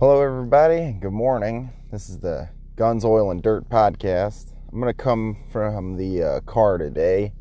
Hello, 0.00 0.20
everybody. 0.20 0.90
Good 1.00 1.12
morning. 1.12 1.70
This 1.92 2.08
is 2.08 2.18
the 2.18 2.48
Guns, 2.74 3.04
Oil, 3.04 3.30
and 3.30 3.40
Dirt 3.40 3.68
podcast. 3.68 4.52
I'm 4.72 4.80
going 4.80 4.92
to 4.92 5.02
come 5.02 5.36
from 5.52 5.96
the 5.96 6.20
uh, 6.20 6.40
car 6.40 6.78
today 6.78 7.32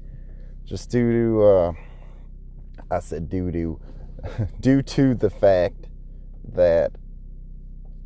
just 0.63 0.91
due 0.91 1.11
to, 1.11 1.43
uh, 1.43 1.73
I 2.91 2.99
said 2.99 3.27
due 3.27 3.51
to, 3.51 3.79
due 4.59 4.83
to 4.83 5.15
the 5.15 5.31
fact 5.31 5.87
that 6.53 6.91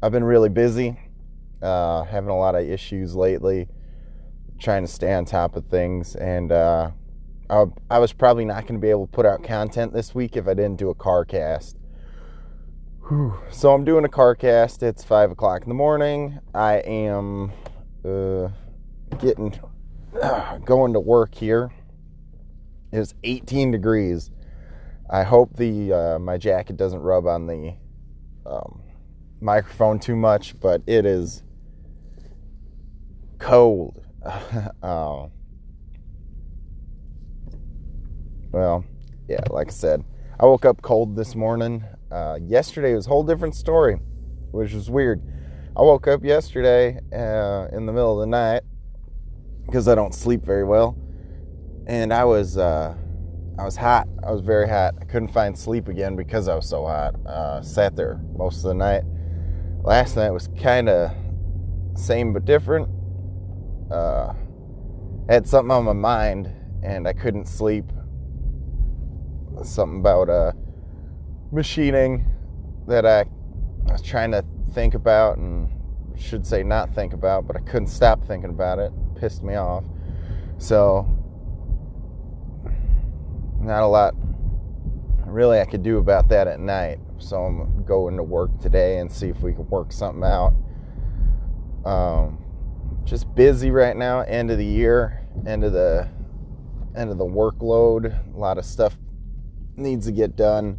I've 0.01 0.13
been 0.13 0.23
really 0.23 0.47
busy, 0.47 0.97
uh, 1.61 2.05
having 2.05 2.29
a 2.29 2.37
lot 2.37 2.55
of 2.55 2.61
issues 2.61 3.17
lately, 3.17 3.67
trying 4.59 4.83
to 4.83 4.87
stay 4.87 5.13
on 5.13 5.25
top 5.25 5.57
of 5.57 5.65
things, 5.65 6.15
and 6.15 6.53
uh, 6.53 6.91
I, 7.49 7.65
I 7.91 7.99
was 7.99 8.13
probably 8.13 8.45
not 8.45 8.61
going 8.61 8.75
to 8.75 8.81
be 8.81 8.91
able 8.91 9.07
to 9.07 9.11
put 9.11 9.25
out 9.25 9.43
content 9.43 9.91
this 9.91 10.15
week 10.15 10.37
if 10.37 10.47
I 10.47 10.53
didn't 10.53 10.77
do 10.77 10.89
a 10.89 10.95
car 10.95 11.25
cast. 11.25 11.75
Whew. 13.09 13.33
So 13.51 13.73
I'm 13.73 13.85
doing 13.85 14.03
a 14.03 14.09
car 14.09 14.35
cast. 14.35 14.83
It's 14.83 15.01
five 15.01 15.31
o'clock 15.31 15.61
in 15.61 15.69
the 15.69 15.75
morning. 15.75 16.39
I 16.53 16.79
am 16.79 17.53
uh, 18.03 18.49
getting 19.17 19.57
uh, 20.21 20.57
going 20.57 20.91
to 20.91 20.99
work 20.99 21.33
here. 21.33 21.71
It's 22.91 23.13
18 23.23 23.71
degrees. 23.71 24.29
I 25.09 25.23
hope 25.23 25.55
the 25.55 25.93
uh, 25.93 26.19
my 26.19 26.37
jacket 26.37 26.75
doesn't 26.75 26.99
rub 26.99 27.27
on 27.27 27.47
the 27.47 27.75
um, 28.45 28.81
microphone 29.39 29.99
too 29.99 30.17
much, 30.17 30.59
but 30.59 30.81
it 30.85 31.05
is 31.05 31.43
cold. 33.39 34.03
uh, 34.25 34.41
well, 38.51 38.83
yeah, 39.29 39.39
like 39.49 39.69
I 39.69 39.71
said, 39.71 40.03
I 40.39 40.45
woke 40.45 40.65
up 40.65 40.83
cold 40.83 41.15
this 41.15 41.33
morning. 41.33 41.83
Uh, 42.11 42.37
yesterday 42.39 42.93
was 42.93 43.07
a 43.07 43.09
whole 43.09 43.23
different 43.23 43.55
story, 43.55 43.95
which 44.51 44.71
was 44.71 44.87
weird. 44.87 45.19
I 45.75 45.81
woke 45.81 46.05
up 46.05 46.23
yesterday 46.23 46.99
uh, 47.11 47.75
in 47.75 47.87
the 47.87 47.91
middle 47.91 48.13
of 48.13 48.19
the 48.19 48.27
night 48.29 48.61
because 49.65 49.87
I 49.87 49.95
don't 49.95 50.13
sleep 50.13 50.45
very 50.45 50.63
well, 50.63 50.95
and 51.87 52.13
I 52.13 52.23
was 52.23 52.55
uh, 52.55 52.95
I 53.57 53.63
was 53.63 53.75
hot. 53.75 54.07
I 54.23 54.31
was 54.31 54.41
very 54.41 54.69
hot. 54.69 54.93
I 55.01 55.05
couldn't 55.05 55.29
find 55.29 55.57
sleep 55.57 55.87
again 55.87 56.15
because 56.15 56.47
I 56.47 56.53
was 56.53 56.69
so 56.69 56.85
hot. 56.85 57.15
Uh, 57.25 57.63
sat 57.63 57.95
there 57.95 58.21
most 58.37 58.57
of 58.57 58.63
the 58.65 58.75
night. 58.75 59.05
Last 59.83 60.17
night 60.17 60.29
was 60.29 60.49
kind 60.61 60.87
of 60.87 61.11
same 61.95 62.31
but 62.31 62.45
different. 62.45 62.87
Uh, 63.91 64.33
had 65.27 65.47
something 65.47 65.71
on 65.71 65.85
my 65.85 65.93
mind 65.93 66.53
and 66.83 67.07
I 67.07 67.13
couldn't 67.13 67.47
sleep. 67.47 67.85
Something 69.63 69.99
about 69.99 70.29
uh, 70.29 70.51
machining 71.51 72.25
that 72.87 73.05
I, 73.05 73.25
was 73.91 74.01
trying 74.01 74.31
to 74.31 74.43
think 74.73 74.93
about 74.93 75.37
and 75.37 75.69
should 76.17 76.45
say 76.45 76.63
not 76.63 76.93
think 76.93 77.13
about, 77.13 77.47
but 77.47 77.55
I 77.55 77.59
couldn't 77.59 77.87
stop 77.87 78.25
thinking 78.25 78.49
about 78.49 78.79
it. 78.79 78.91
it 78.91 79.19
pissed 79.19 79.43
me 79.43 79.55
off. 79.55 79.83
So, 80.57 81.07
not 83.59 83.83
a 83.83 83.87
lot 83.87 84.15
really 85.37 85.59
I 85.59 85.65
could 85.65 85.83
do 85.83 85.97
about 85.97 86.29
that 86.29 86.47
at 86.47 86.59
night. 86.59 86.99
So 87.19 87.37
I'm 87.37 87.83
going 87.85 88.17
to 88.17 88.23
work 88.23 88.59
today 88.59 88.99
and 88.99 89.11
see 89.11 89.29
if 89.29 89.41
we 89.41 89.53
can 89.53 89.67
work 89.69 89.91
something 89.91 90.23
out. 90.23 90.53
Um, 91.85 92.39
just 93.03 93.33
busy 93.35 93.71
right 93.71 93.95
now. 93.95 94.21
End 94.21 94.51
of 94.51 94.57
the 94.57 94.65
year, 94.65 95.27
end 95.45 95.63
of 95.63 95.73
the 95.73 96.07
end 96.95 97.11
of 97.11 97.17
the 97.17 97.25
workload. 97.25 98.35
A 98.35 98.37
lot 98.37 98.57
of 98.57 98.65
stuff 98.65 98.97
needs 99.77 100.05
to 100.07 100.11
get 100.11 100.35
done. 100.35 100.77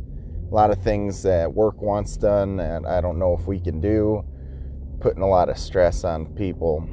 A 0.50 0.54
lot 0.54 0.70
of 0.70 0.82
things 0.82 1.22
that 1.22 1.52
work 1.52 1.80
wants 1.80 2.16
done 2.16 2.56
that 2.56 2.84
I 2.86 3.00
don't 3.00 3.18
know 3.18 3.36
if 3.38 3.46
we 3.46 3.60
can 3.60 3.80
do. 3.80 4.24
Putting 5.00 5.22
a 5.22 5.28
lot 5.28 5.48
of 5.48 5.58
stress 5.58 6.04
on 6.04 6.26
people. 6.34 6.88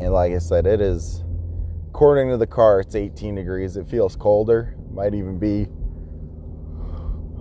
And 0.00 0.12
like 0.12 0.32
I 0.32 0.38
said, 0.38 0.66
it 0.66 0.80
is 0.80 1.22
according 1.88 2.30
to 2.30 2.36
the 2.36 2.46
car, 2.46 2.80
it's 2.80 2.94
18 2.94 3.34
degrees. 3.34 3.76
It 3.76 3.88
feels 3.88 4.16
colder. 4.16 4.74
Might 4.92 5.14
even 5.14 5.38
be 5.38 5.68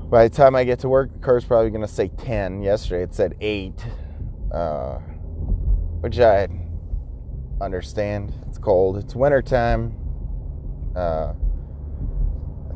by 0.10 0.28
the 0.28 0.36
time 0.36 0.56
I 0.56 0.64
get 0.64 0.80
to 0.80 0.90
work, 0.90 1.14
the 1.14 1.20
car's 1.20 1.46
probably 1.46 1.70
going 1.70 1.86
to 1.86 1.88
say 1.88 2.08
10. 2.08 2.64
Yesterday 2.64 3.04
it 3.04 3.14
said 3.14 3.36
8, 3.40 3.74
uh, 4.52 4.98
which 6.02 6.20
I 6.20 6.48
understand. 7.62 8.34
It's 8.48 8.58
cold. 8.58 8.98
It's 8.98 9.14
wintertime. 9.16 9.96
Uh, 10.96 11.34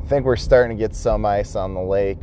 I 0.04 0.06
think 0.06 0.26
we're 0.26 0.36
starting 0.36 0.76
to 0.76 0.80
get 0.80 0.94
some 0.94 1.24
ice 1.24 1.56
on 1.56 1.72
the 1.72 1.80
lake. 1.80 2.20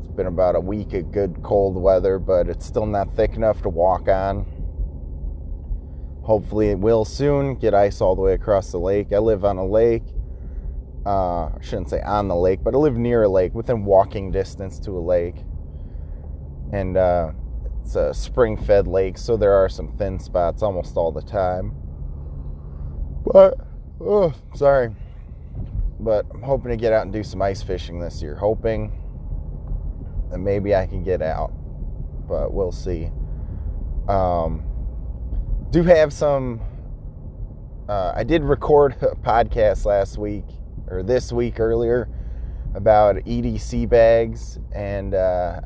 It's 0.00 0.08
been 0.08 0.26
about 0.26 0.56
a 0.56 0.60
week 0.60 0.92
of 0.94 1.12
good 1.12 1.42
cold 1.42 1.76
weather, 1.76 2.18
but 2.18 2.48
it's 2.48 2.66
still 2.66 2.86
not 2.86 3.14
thick 3.14 3.34
enough 3.34 3.62
to 3.62 3.68
walk 3.68 4.08
on. 4.08 4.46
Hopefully, 6.22 6.70
it 6.70 6.78
will 6.78 7.04
soon 7.04 7.54
get 7.54 7.72
ice 7.72 8.00
all 8.00 8.16
the 8.16 8.22
way 8.22 8.34
across 8.34 8.72
the 8.72 8.78
lake. 8.78 9.12
I 9.12 9.18
live 9.18 9.44
on 9.44 9.58
a 9.58 9.66
lake 9.66 10.02
uh, 11.06 11.46
I 11.46 11.58
shouldn't 11.60 11.88
say 11.88 12.00
on 12.02 12.28
the 12.28 12.36
lake, 12.36 12.62
but 12.62 12.74
I 12.74 12.78
live 12.78 12.96
near 12.96 13.22
a 13.24 13.28
lake, 13.28 13.54
within 13.54 13.84
walking 13.84 14.30
distance 14.30 14.78
to 14.80 14.92
a 14.92 15.00
lake. 15.00 15.36
And 16.72 16.96
uh, 16.96 17.32
it's 17.82 17.96
a 17.96 18.12
spring 18.12 18.56
fed 18.56 18.86
lake, 18.86 19.16
so 19.16 19.36
there 19.36 19.54
are 19.54 19.68
some 19.68 19.96
thin 19.96 20.18
spots 20.18 20.62
almost 20.62 20.96
all 20.96 21.10
the 21.10 21.22
time. 21.22 21.74
But, 23.24 23.54
oh, 24.00 24.34
sorry. 24.54 24.94
But 26.00 26.26
I'm 26.32 26.42
hoping 26.42 26.70
to 26.70 26.76
get 26.76 26.92
out 26.92 27.02
and 27.02 27.12
do 27.12 27.22
some 27.22 27.42
ice 27.42 27.62
fishing 27.62 28.00
this 28.00 28.22
year. 28.22 28.34
Hoping 28.34 28.92
that 30.30 30.38
maybe 30.38 30.74
I 30.74 30.86
can 30.86 31.02
get 31.02 31.22
out, 31.22 31.52
but 32.28 32.52
we'll 32.52 32.72
see. 32.72 33.10
Um, 34.08 34.64
do 35.70 35.82
have 35.82 36.12
some. 36.12 36.60
Uh, 37.88 38.12
I 38.14 38.24
did 38.24 38.44
record 38.44 38.96
a 39.02 39.14
podcast 39.16 39.84
last 39.84 40.16
week 40.16 40.44
or 40.88 41.02
this 41.02 41.32
week 41.32 41.60
earlier 41.60 42.08
about 42.74 43.16
EDC 43.16 43.88
bags, 43.88 44.58
and 44.72 45.14
uh, 45.14 45.60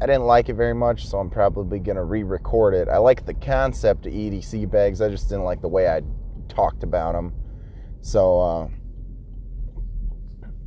I 0.00 0.06
didn't 0.06 0.24
like 0.24 0.48
it 0.48 0.54
very 0.54 0.74
much, 0.74 1.06
so 1.06 1.18
I'm 1.18 1.30
probably 1.30 1.78
going 1.78 1.96
to 1.96 2.04
re 2.04 2.22
record 2.22 2.74
it. 2.74 2.88
I 2.88 2.98
like 2.98 3.26
the 3.26 3.34
concept 3.34 4.06
of 4.06 4.12
EDC 4.12 4.70
bags, 4.70 5.00
I 5.00 5.08
just 5.08 5.28
didn't 5.28 5.44
like 5.44 5.60
the 5.60 5.68
way 5.68 5.88
I 5.88 6.02
talked 6.48 6.82
about 6.82 7.14
them. 7.14 7.32
So 8.00 8.40
uh, 8.40 8.68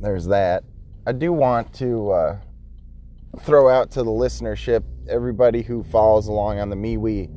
there's 0.02 0.26
that. 0.26 0.64
I 1.06 1.12
do 1.12 1.32
want 1.32 1.72
to 1.74 2.10
uh, 2.10 2.38
throw 3.40 3.68
out 3.68 3.90
to 3.92 4.02
the 4.02 4.10
listenership, 4.10 4.84
everybody 5.08 5.62
who 5.62 5.82
follows 5.84 6.28
along 6.28 6.60
on 6.60 6.70
the 6.70 6.76
MeWe 6.76 7.28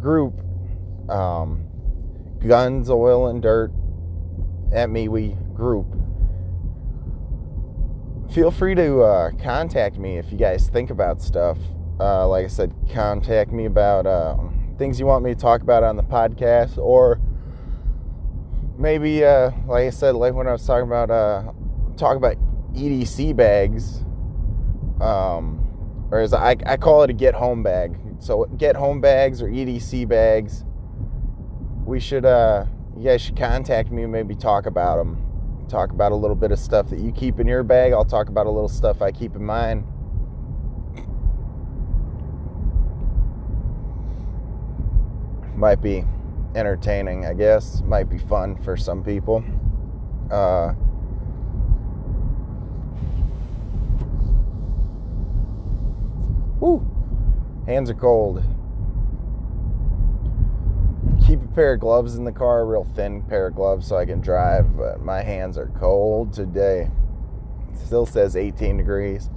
group, 0.00 0.34
um, 1.08 1.66
Guns, 2.46 2.90
Oil, 2.90 3.28
and 3.28 3.42
Dirt 3.42 3.70
at 4.72 4.88
MeWe 4.88 5.54
group 5.54 5.86
feel 8.32 8.50
free 8.50 8.74
to 8.76 9.00
uh, 9.00 9.30
contact 9.42 9.98
me 9.98 10.16
if 10.16 10.30
you 10.30 10.38
guys 10.38 10.68
think 10.68 10.90
about 10.90 11.20
stuff. 11.20 11.58
Uh, 11.98 12.26
like 12.28 12.44
I 12.44 12.48
said, 12.48 12.72
contact 12.92 13.50
me 13.50 13.66
about 13.66 14.06
uh, 14.06 14.36
things 14.78 15.00
you 15.00 15.06
want 15.06 15.24
me 15.24 15.34
to 15.34 15.40
talk 15.40 15.62
about 15.62 15.82
on 15.82 15.96
the 15.96 16.02
podcast, 16.02 16.78
or 16.78 17.20
maybe, 18.78 19.24
uh, 19.24 19.50
like 19.66 19.86
I 19.86 19.90
said, 19.90 20.14
like 20.14 20.32
when 20.32 20.46
I 20.46 20.52
was 20.52 20.64
talking 20.64 20.86
about 20.86 21.10
uh, 21.10 21.52
talk 22.00 22.16
about 22.16 22.36
EDC 22.74 23.36
bags, 23.36 23.98
um, 25.00 26.08
or 26.10 26.20
as 26.20 26.32
I, 26.34 26.56
I 26.66 26.76
call 26.76 27.02
it 27.02 27.10
a 27.10 27.12
get 27.12 27.34
home 27.34 27.62
bag. 27.62 27.98
So 28.18 28.46
get 28.56 28.76
home 28.76 29.00
bags 29.00 29.42
or 29.42 29.48
EDC 29.48 30.08
bags. 30.08 30.64
We 31.84 32.00
should, 32.00 32.24
uh, 32.24 32.66
you 32.96 33.04
guys 33.04 33.22
should 33.22 33.36
contact 33.36 33.90
me 33.90 34.02
and 34.02 34.12
maybe 34.12 34.34
talk 34.34 34.66
about 34.66 34.96
them 34.96 35.26
talk 35.70 35.90
about 35.92 36.10
a 36.12 36.16
little 36.16 36.36
bit 36.36 36.50
of 36.50 36.58
stuff 36.58 36.90
that 36.90 36.98
you 36.98 37.12
keep 37.12 37.38
in 37.38 37.46
your 37.46 37.62
bag. 37.62 37.92
I'll 37.92 38.04
talk 38.04 38.28
about 38.28 38.46
a 38.46 38.50
little 38.50 38.68
stuff 38.68 39.00
I 39.00 39.12
keep 39.12 39.36
in 39.36 39.44
mine. 39.44 39.86
Might 45.56 45.80
be 45.80 46.04
entertaining, 46.54 47.26
I 47.26 47.34
guess. 47.34 47.82
Might 47.82 48.10
be 48.10 48.18
fun 48.18 48.60
for 48.62 48.76
some 48.76 49.04
people. 49.04 49.44
Uh, 50.30 50.74
whoo, 56.60 56.86
hands 57.66 57.90
are 57.90 57.94
cold 57.94 58.44
keep 61.30 61.42
a 61.44 61.48
pair 61.48 61.74
of 61.74 61.80
gloves 61.80 62.16
in 62.16 62.24
the 62.24 62.32
car, 62.32 62.62
a 62.62 62.64
real 62.64 62.82
thin 62.96 63.22
pair 63.22 63.46
of 63.46 63.54
gloves, 63.54 63.86
so 63.86 63.96
I 63.96 64.04
can 64.04 64.20
drive. 64.20 64.76
But 64.76 65.00
my 65.00 65.22
hands 65.22 65.56
are 65.56 65.70
cold 65.78 66.32
today. 66.32 66.90
It 67.72 67.78
still 67.78 68.04
says 68.04 68.34
18 68.34 68.76
degrees. 68.76 69.30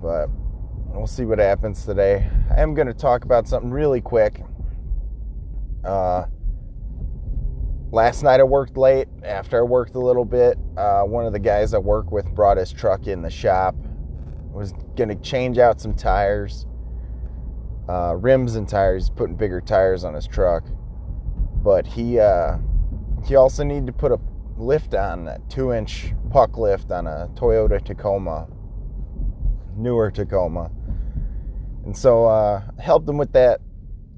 But 0.00 0.30
we'll 0.86 1.06
see 1.06 1.26
what 1.26 1.38
happens 1.38 1.84
today. 1.84 2.30
I 2.50 2.62
am 2.62 2.72
going 2.72 2.88
to 2.88 2.94
talk 2.94 3.24
about 3.24 3.46
something 3.46 3.70
really 3.70 4.00
quick. 4.00 4.42
Uh, 5.84 6.24
last 7.90 8.22
night 8.22 8.40
I 8.40 8.44
worked 8.44 8.76
late. 8.76 9.08
After 9.22 9.58
I 9.58 9.62
worked 9.62 9.94
a 9.94 10.00
little 10.00 10.24
bit, 10.24 10.58
uh, 10.76 11.02
one 11.02 11.26
of 11.26 11.32
the 11.32 11.38
guys 11.38 11.74
I 11.74 11.78
work 11.78 12.10
with 12.10 12.26
brought 12.34 12.56
his 12.56 12.72
truck 12.72 13.06
in 13.06 13.22
the 13.22 13.30
shop. 13.30 13.74
Was 14.52 14.72
gonna 14.96 15.14
change 15.16 15.58
out 15.58 15.80
some 15.80 15.94
tires, 15.94 16.66
uh, 17.88 18.16
rims 18.16 18.56
and 18.56 18.68
tires. 18.68 19.10
Putting 19.10 19.36
bigger 19.36 19.60
tires 19.60 20.04
on 20.04 20.14
his 20.14 20.26
truck, 20.26 20.64
but 21.62 21.86
he 21.86 22.18
uh, 22.18 22.58
he 23.24 23.36
also 23.36 23.62
needed 23.62 23.86
to 23.86 23.92
put 23.92 24.10
a 24.10 24.18
lift 24.56 24.94
on 24.94 25.28
a 25.28 25.38
two-inch 25.48 26.12
puck 26.30 26.58
lift 26.58 26.90
on 26.90 27.06
a 27.06 27.28
Toyota 27.34 27.82
Tacoma, 27.84 28.48
newer 29.76 30.10
Tacoma, 30.10 30.70
and 31.84 31.96
so 31.96 32.26
uh, 32.26 32.62
helped 32.80 33.08
him 33.08 33.16
with 33.16 33.32
that 33.32 33.60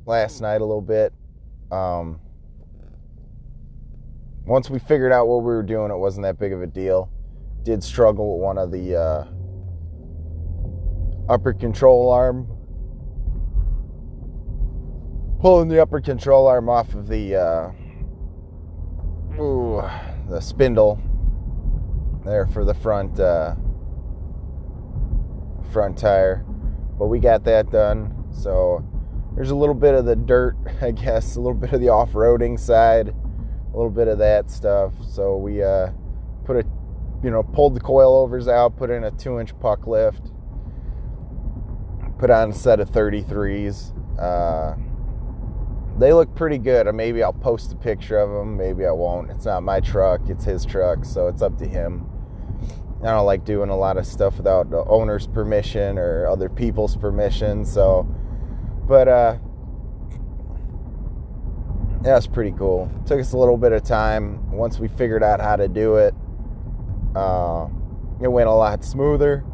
last 0.06 0.40
night 0.40 0.62
a 0.62 0.64
little 0.64 0.80
bit. 0.80 1.12
Um, 1.70 2.18
once 4.44 4.70
we 4.70 4.78
figured 4.78 5.12
out 5.12 5.28
what 5.28 5.38
we 5.38 5.44
were 5.44 5.62
doing, 5.62 5.90
it 5.90 5.96
wasn't 5.96 6.24
that 6.24 6.38
big 6.38 6.52
of 6.52 6.62
a 6.62 6.66
deal. 6.66 7.10
Did 7.62 7.84
struggle 7.84 8.36
with 8.36 8.42
one 8.42 8.58
of 8.58 8.70
the 8.70 8.96
uh, 8.96 9.24
upper 11.28 11.52
control 11.52 12.10
arm, 12.10 12.46
pulling 15.40 15.68
the 15.68 15.80
upper 15.80 16.00
control 16.00 16.46
arm 16.46 16.68
off 16.68 16.94
of 16.94 17.06
the 17.06 17.36
uh, 17.36 17.70
ooh, 19.40 19.82
the 20.28 20.40
spindle 20.40 21.00
there 22.24 22.46
for 22.46 22.64
the 22.64 22.74
front 22.74 23.18
uh, 23.20 23.54
front 25.72 25.96
tire. 25.98 26.44
But 26.98 27.06
we 27.06 27.18
got 27.18 27.44
that 27.44 27.70
done. 27.70 28.26
So 28.32 28.84
there's 29.34 29.50
a 29.50 29.54
little 29.54 29.74
bit 29.74 29.94
of 29.94 30.04
the 30.04 30.16
dirt, 30.16 30.56
I 30.80 30.90
guess, 30.90 31.36
a 31.36 31.40
little 31.40 31.58
bit 31.58 31.72
of 31.72 31.80
the 31.80 31.88
off-roading 31.88 32.58
side, 32.58 33.14
a 33.72 33.76
little 33.76 33.90
bit 33.90 34.08
of 34.08 34.18
that 34.18 34.50
stuff. 34.50 34.92
So 35.08 35.36
we 35.36 35.62
uh, 35.62 35.90
put 36.44 36.56
a, 36.56 36.64
you 37.22 37.30
know, 37.30 37.42
pulled 37.42 37.74
the 37.74 37.80
coilovers 37.80 38.50
out, 38.50 38.76
put 38.76 38.90
in 38.90 39.04
a 39.04 39.10
two-inch 39.12 39.58
puck 39.60 39.86
lift, 39.86 40.30
put 42.18 42.30
on 42.30 42.50
a 42.50 42.54
set 42.54 42.80
of 42.80 42.90
33s. 42.90 43.92
Uh, 44.18 44.76
they 45.98 46.12
look 46.12 46.34
pretty 46.34 46.58
good. 46.58 46.92
Maybe 46.94 47.22
I'll 47.22 47.32
post 47.32 47.72
a 47.72 47.76
picture 47.76 48.18
of 48.18 48.30
them. 48.30 48.56
Maybe 48.56 48.86
I 48.86 48.90
won't. 48.90 49.30
It's 49.30 49.44
not 49.44 49.62
my 49.62 49.80
truck. 49.80 50.22
It's 50.28 50.44
his 50.44 50.64
truck, 50.64 51.04
so 51.04 51.28
it's 51.28 51.42
up 51.42 51.58
to 51.58 51.66
him. 51.66 52.06
I 53.02 53.12
don't 53.12 53.24
like 53.24 53.44
doing 53.44 53.70
a 53.70 53.76
lot 53.76 53.96
of 53.96 54.06
stuff 54.06 54.36
without 54.36 54.70
the 54.70 54.84
owner's 54.84 55.26
permission 55.26 55.98
or 55.98 56.26
other 56.26 56.48
people's 56.50 56.96
permission. 56.96 57.64
So, 57.64 58.02
but 58.86 59.08
uh, 59.08 59.38
yeah, 62.02 62.16
it's 62.16 62.26
pretty 62.26 62.52
cool. 62.52 62.90
Took 63.06 63.20
us 63.20 63.32
a 63.32 63.38
little 63.38 63.56
bit 63.56 63.72
of 63.72 63.82
time. 63.82 64.50
Once 64.50 64.78
we 64.78 64.88
figured 64.88 65.22
out 65.22 65.40
how 65.40 65.56
to 65.56 65.68
do 65.68 65.96
it, 65.96 66.14
uh, 67.14 67.68
it 68.22 68.28
went 68.28 68.48
a 68.48 68.52
lot 68.52 68.84
smoother. 68.84 69.44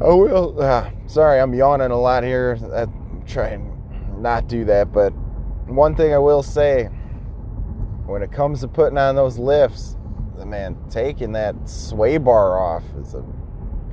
Oh 0.00 0.16
well, 0.24 0.60
uh, 0.60 0.90
sorry, 1.06 1.40
I'm 1.40 1.54
yawning 1.54 1.90
a 1.90 1.98
lot 1.98 2.22
here. 2.24 2.58
I 2.74 2.86
try 3.26 3.48
and 3.48 3.72
not 4.20 4.48
do 4.48 4.64
that, 4.64 4.92
but 4.92 5.10
one 5.66 5.94
thing 5.94 6.14
I 6.14 6.18
will 6.18 6.42
say, 6.42 6.84
when 8.06 8.22
it 8.22 8.32
comes 8.32 8.60
to 8.62 8.68
putting 8.68 8.98
on 8.98 9.14
those 9.14 9.38
lifts, 9.38 9.96
the 10.36 10.46
man 10.46 10.76
taking 10.88 11.32
that 11.32 11.68
sway 11.68 12.16
bar 12.18 12.58
off 12.58 12.84
is 13.00 13.14
a 13.14 13.24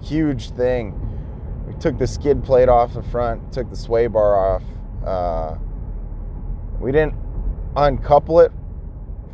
huge 0.02 0.52
thing. 0.52 1.00
We 1.68 1.74
took 1.80 1.98
the 1.98 2.08
skid 2.08 2.44
plate 2.44 2.70
off 2.70 2.94
the 2.94 3.04
front, 3.04 3.52
took 3.52 3.70
the 3.70 3.76
sway 3.76 4.08
bar 4.08 4.56
off. 4.56 4.64
Uh, 5.06 5.58
we 6.80 6.92
didn't 6.92 7.16
uncouple 7.75 8.39
it 8.39 8.51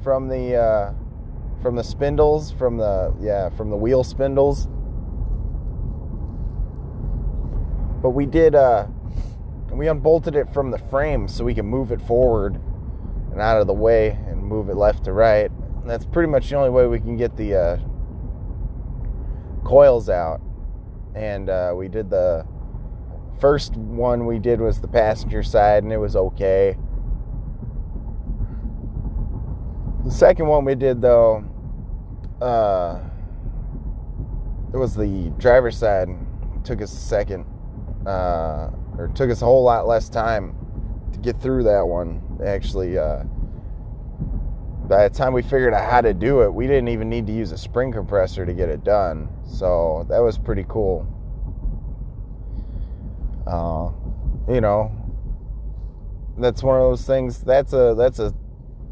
from 0.03 0.27
the 0.27 0.55
uh, 0.55 0.93
from 1.61 1.75
the 1.75 1.83
spindles, 1.83 2.51
from 2.51 2.77
the 2.77 3.13
yeah, 3.19 3.49
from 3.49 3.69
the 3.69 3.77
wheel 3.77 4.03
spindles. 4.03 4.67
But 8.01 8.11
we 8.11 8.25
did 8.25 8.55
uh, 8.55 8.88
we 9.71 9.88
unbolted 9.88 10.35
it 10.35 10.49
from 10.53 10.71
the 10.71 10.77
frame 10.77 11.27
so 11.27 11.43
we 11.43 11.53
can 11.53 11.65
move 11.65 11.91
it 11.91 12.01
forward 12.01 12.59
and 13.31 13.39
out 13.39 13.61
of 13.61 13.67
the 13.67 13.73
way 13.73 14.19
and 14.27 14.43
move 14.43 14.69
it 14.69 14.75
left 14.75 15.05
to 15.05 15.13
right. 15.13 15.49
And 15.49 15.89
that's 15.89 16.05
pretty 16.05 16.29
much 16.29 16.49
the 16.49 16.55
only 16.55 16.69
way 16.69 16.88
we 16.88 16.99
can 16.99 17.15
get 17.15 17.38
the 17.38 17.55
uh, 17.55 17.77
coils 19.63 20.09
out. 20.09 20.41
And 21.15 21.49
uh, 21.49 21.73
we 21.75 21.88
did 21.88 22.09
the 22.09 22.45
first 23.39 23.75
one 23.75 24.25
we 24.25 24.39
did 24.39 24.61
was 24.61 24.81
the 24.81 24.88
passenger 24.88 25.43
side, 25.43 25.83
and 25.83 25.91
it 25.91 25.97
was 25.97 26.15
okay. 26.15 26.77
The 30.12 30.18
second 30.18 30.48
one 30.48 30.66
we 30.66 30.75
did 30.75 31.02
though, 31.02 31.42
uh, 32.42 33.00
it 34.74 34.78
was 34.78 34.94
the 34.94 35.31
driver's 35.38 35.78
side. 35.78 36.10
It 36.10 36.66
took 36.66 36.81
us 36.81 36.92
a 36.92 36.98
second, 36.98 37.46
uh, 38.06 38.72
or 38.98 39.10
took 39.16 39.31
us 39.31 39.42
a 39.42 39.46
whole 39.46 39.63
lot 39.63 39.88
less 39.88 40.10
time 40.10 40.54
to 41.13 41.19
get 41.19 41.42
through 41.42 41.63
that 41.63 41.88
one. 41.88 42.22
Actually, 42.46 42.98
uh, 42.98 43.24
by 44.90 45.08
the 45.08 45.16
time 45.16 45.31
we 45.31 45.42
figured 45.42 45.74
out 45.74 45.90
how 45.90 46.02
to 46.02 46.13
do 46.13 46.42
it, 46.42 46.54
we 46.54 46.68
didn't 46.68 46.90
even 46.90 47.10
need 47.10 47.25
to 47.28 47.34
use 47.34 47.54
a 47.54 47.58
spring 47.58 47.94
compressor 47.94 48.46
to 48.46 48.54
get 48.54 48.68
it 48.68 48.84
done. 48.84 49.30
So 49.46 50.06
that 50.10 50.19
was 50.19 50.38
pretty 50.38 50.66
cool. 50.68 51.08
Uh, 53.48 53.92
you 54.54 54.60
know, 54.60 54.92
that's 56.38 56.62
one 56.62 56.75
of 56.75 56.84
those 56.84 57.06
things. 57.06 57.40
That's 57.40 57.72
a 57.72 57.96
that's 57.98 58.19
a 58.19 58.34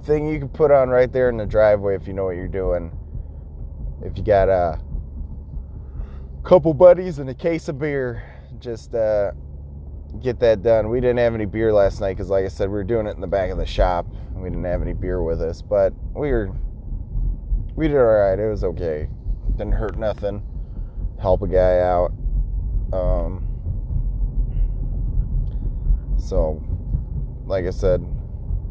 thing 0.03 0.27
you 0.27 0.39
can 0.39 0.49
put 0.49 0.71
on 0.71 0.89
right 0.89 1.11
there 1.11 1.29
in 1.29 1.37
the 1.37 1.45
driveway 1.45 1.95
if 1.95 2.07
you 2.07 2.13
know 2.13 2.25
what 2.25 2.35
you're 2.35 2.47
doing. 2.47 2.91
If 4.01 4.17
you 4.17 4.23
got 4.23 4.49
a 4.49 4.79
couple 6.43 6.73
buddies 6.73 7.19
and 7.19 7.29
a 7.29 7.33
case 7.33 7.67
of 7.67 7.79
beer, 7.79 8.23
just 8.59 8.95
uh, 8.95 9.31
get 10.21 10.39
that 10.39 10.63
done. 10.63 10.89
We 10.89 10.99
didn't 10.99 11.17
have 11.17 11.35
any 11.35 11.45
beer 11.45 11.73
last 11.73 11.99
night 12.01 12.13
because, 12.13 12.29
like 12.29 12.45
I 12.45 12.47
said, 12.47 12.69
we 12.69 12.73
were 12.73 12.83
doing 12.83 13.07
it 13.07 13.15
in 13.15 13.21
the 13.21 13.27
back 13.27 13.51
of 13.51 13.57
the 13.57 13.65
shop. 13.65 14.07
We 14.33 14.49
didn't 14.49 14.63
have 14.65 14.81
any 14.81 14.93
beer 14.93 15.21
with 15.21 15.41
us, 15.41 15.61
but 15.61 15.93
we 16.13 16.31
were 16.31 16.51
we 17.75 17.87
did 17.87 17.97
all 17.97 18.03
right. 18.03 18.39
It 18.39 18.49
was 18.49 18.63
okay. 18.63 19.09
Didn't 19.51 19.73
hurt 19.73 19.97
nothing. 19.97 20.41
Help 21.21 21.41
a 21.41 21.47
guy 21.47 21.79
out. 21.79 22.13
Um, 22.93 23.45
so, 26.17 26.63
like 27.45 27.65
I 27.65 27.69
said, 27.69 28.01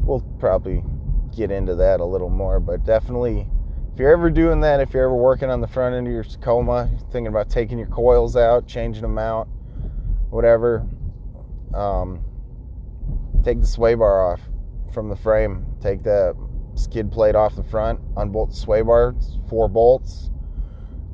we'll 0.03 0.21
probably 0.39 0.83
get 1.35 1.51
into 1.51 1.75
that 1.75 1.99
a 1.99 2.05
little 2.05 2.29
more, 2.29 2.59
but 2.59 2.85
definitely 2.85 3.47
if 3.99 3.99
you're 3.99 4.13
ever 4.13 4.29
doing 4.29 4.61
that, 4.61 4.79
if 4.79 4.93
you're 4.93 5.03
ever 5.03 5.15
working 5.15 5.49
on 5.49 5.59
the 5.59 5.67
front 5.67 5.93
end 5.93 6.07
of 6.07 6.13
your 6.13 6.23
Tacoma, 6.23 6.89
thinking 7.11 7.27
about 7.27 7.49
taking 7.49 7.77
your 7.77 7.87
coils 7.87 8.37
out, 8.37 8.65
changing 8.65 9.01
them 9.01 9.17
out, 9.17 9.49
whatever, 10.29 10.87
um, 11.73 12.23
take 13.43 13.59
the 13.59 13.67
sway 13.67 13.95
bar 13.95 14.31
off 14.31 14.39
from 14.93 15.09
the 15.09 15.15
frame. 15.15 15.65
Take 15.81 16.03
the 16.03 16.33
skid 16.75 17.11
plate 17.11 17.35
off 17.35 17.55
the 17.55 17.63
front, 17.63 17.99
unbolt 18.15 18.51
the 18.51 18.55
sway 18.55 18.81
bar, 18.81 19.15
four 19.49 19.67
bolts, 19.67 20.29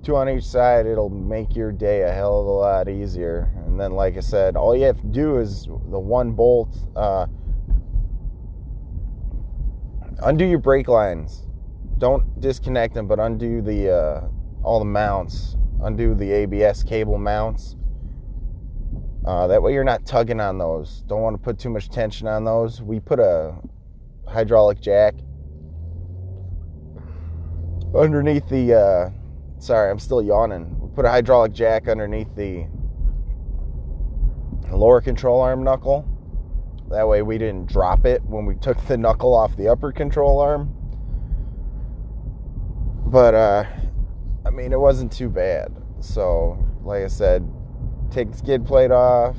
two 0.04 0.16
on 0.16 0.30
each 0.30 0.44
side. 0.44 0.86
It'll 0.86 1.10
make 1.10 1.56
your 1.56 1.72
day 1.72 2.04
a 2.04 2.12
hell 2.12 2.40
of 2.40 2.46
a 2.46 2.52
lot 2.52 2.88
easier. 2.88 3.52
And 3.66 3.80
then, 3.80 3.94
like 3.94 4.16
I 4.16 4.22
said, 4.22 4.56
all 4.56 4.76
you 4.76 4.86
have 4.86 5.02
to 5.02 5.08
do 5.08 5.40
is 5.40 5.66
the 5.66 6.00
one 6.00 6.34
bolt. 6.34 6.70
Uh, 6.96 7.28
undo 10.24 10.46
your 10.46 10.60
brake 10.60 10.88
lines. 10.88 11.46
Don't 11.98 12.40
disconnect 12.40 12.94
them, 12.94 13.08
but 13.08 13.20
undo 13.20 13.62
the 13.62 13.92
uh, 13.92 14.28
all 14.64 14.80
the 14.80 14.86
mounts. 14.86 15.56
Undo 15.82 16.16
the 16.16 16.32
ABS 16.32 16.84
cable 16.84 17.18
mounts. 17.18 17.76
Uh, 19.26 19.48
that 19.48 19.62
way 19.62 19.74
you're 19.74 19.84
not 19.84 20.06
tugging 20.06 20.40
on 20.40 20.58
those. 20.58 21.04
Don't 21.08 21.22
want 21.22 21.36
to 21.36 21.42
put 21.42 21.58
too 21.58 21.70
much 21.70 21.90
tension 21.90 22.28
on 22.28 22.44
those. 22.44 22.82
We 22.82 23.00
put 23.00 23.20
a 23.20 23.56
hydraulic 24.28 24.80
jack 24.82 25.16
underneath 27.98 28.48
the. 28.50 28.74
Uh, 28.74 29.10
sorry, 29.60 29.90
I'm 29.90 30.00
still 30.00 30.22
yawning. 30.22 30.80
We 30.80 30.90
put 30.96 31.06
a 31.06 31.10
hydraulic 31.10 31.54
jack 31.54 31.88
underneath 31.88 32.36
the 32.36 32.68
lower 34.72 35.02
control 35.02 35.42
arm 35.42 35.64
knuckle. 35.64 36.08
That 36.90 37.08
way 37.08 37.22
we 37.22 37.38
didn't 37.38 37.66
drop 37.68 38.06
it 38.06 38.24
when 38.24 38.46
we 38.46 38.56
took 38.56 38.78
the 38.88 38.98
knuckle 38.98 39.34
off 39.34 39.56
the 39.58 39.68
upper 39.70 39.92
control 39.92 40.40
arm. 40.40 40.74
But 43.08 43.34
uh, 43.34 43.66
I 44.46 44.50
mean, 44.52 44.72
it 44.72 44.80
wasn't 44.80 45.12
too 45.12 45.30
bad. 45.30 45.76
So, 46.00 46.64
like 46.84 47.04
I 47.04 47.08
said, 47.08 47.50
take 48.12 48.32
the 48.32 48.38
skid 48.38 48.66
plate 48.66 48.92
off, 48.92 49.36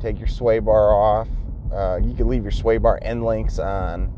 take 0.00 0.18
your 0.18 0.28
sway 0.28 0.58
bar 0.58 0.94
off. 0.94 1.28
Uh, 1.72 1.98
you 2.02 2.14
can 2.14 2.28
leave 2.28 2.42
your 2.42 2.50
sway 2.50 2.78
bar 2.78 2.98
end 3.02 3.24
links 3.24 3.58
on. 3.58 4.12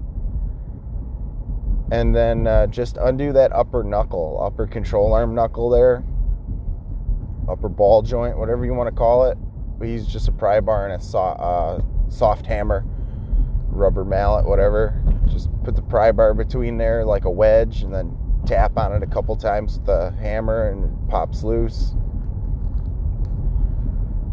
And 1.92 2.14
then 2.14 2.46
uh, 2.46 2.66
just 2.68 2.96
undo 2.96 3.32
that 3.34 3.52
upper 3.52 3.82
knuckle, 3.82 4.42
upper 4.42 4.66
control 4.66 5.12
arm 5.12 5.34
knuckle 5.34 5.68
there, 5.68 6.02
upper 7.48 7.68
ball 7.68 8.02
joint, 8.02 8.38
whatever 8.38 8.64
you 8.64 8.72
want 8.72 8.88
to 8.88 8.96
call 8.96 9.26
it. 9.26 9.36
We 9.78 9.90
use 9.90 10.06
just 10.06 10.26
a 10.28 10.32
pry 10.32 10.60
bar 10.60 10.88
and 10.88 11.00
a 11.00 11.04
saw, 11.04 11.32
uh, 11.32 11.82
soft 12.12 12.46
hammer, 12.46 12.84
rubber 13.68 14.04
mallet, 14.04 14.46
whatever. 14.46 15.02
Just 15.26 15.48
put 15.64 15.76
the 15.76 15.82
pry 15.82 16.12
bar 16.12 16.34
between 16.34 16.76
there 16.76 17.04
like 17.04 17.24
a 17.24 17.30
wedge 17.30 17.82
and 17.82 17.92
then 17.92 18.16
tap 18.46 18.76
on 18.76 18.92
it 18.92 19.02
a 19.02 19.06
couple 19.06 19.36
times 19.36 19.78
with 19.78 19.86
the 19.86 20.10
hammer 20.20 20.68
and 20.68 20.84
it 20.84 21.08
pops 21.08 21.42
loose. 21.42 21.94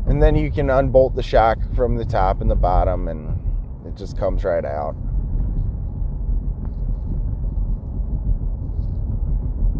And 0.07 0.21
then 0.21 0.35
you 0.35 0.51
can 0.51 0.69
unbolt 0.69 1.15
the 1.15 1.23
shock 1.23 1.59
from 1.75 1.95
the 1.95 2.05
top 2.05 2.41
and 2.41 2.49
the 2.49 2.55
bottom 2.55 3.07
and 3.07 3.39
it 3.85 3.95
just 3.95 4.17
comes 4.17 4.43
right 4.43 4.65
out. 4.65 4.95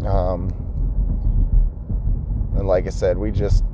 Um, 0.06 0.48
and 2.56 2.66
like 2.66 2.86
I 2.86 2.90
said, 2.90 3.18
we 3.18 3.30
just 3.30 3.64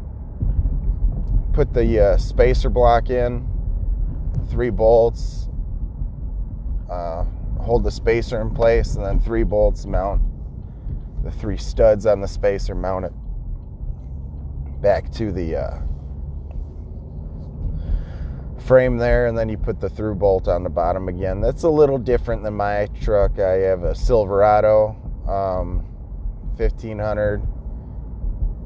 put 1.52 1.72
the 1.72 2.00
uh, 2.00 2.16
spacer 2.16 2.68
block 2.68 3.10
in, 3.10 3.46
three 4.48 4.70
bolts, 4.70 5.48
uh, 6.90 7.24
hold 7.60 7.84
the 7.84 7.90
spacer 7.90 8.40
in 8.40 8.50
place, 8.50 8.96
and 8.96 9.04
then 9.04 9.20
three 9.20 9.44
bolts 9.44 9.86
mount 9.86 10.22
the 11.26 11.30
three 11.32 11.56
studs 11.56 12.06
on 12.06 12.20
the 12.20 12.28
spacer, 12.28 12.74
mount 12.74 13.04
it 13.04 13.12
back 14.80 15.10
to 15.10 15.32
the 15.32 15.56
uh, 15.56 15.78
frame 18.60 18.96
there, 18.96 19.26
and 19.26 19.36
then 19.36 19.48
you 19.48 19.56
put 19.56 19.80
the 19.80 19.88
through 19.88 20.14
bolt 20.14 20.46
on 20.46 20.62
the 20.62 20.70
bottom 20.70 21.08
again. 21.08 21.40
That's 21.40 21.64
a 21.64 21.68
little 21.68 21.98
different 21.98 22.44
than 22.44 22.54
my 22.54 22.88
truck. 23.00 23.38
I 23.38 23.54
have 23.54 23.82
a 23.82 23.94
Silverado 23.94 24.90
um, 25.28 25.84
1500. 26.56 27.42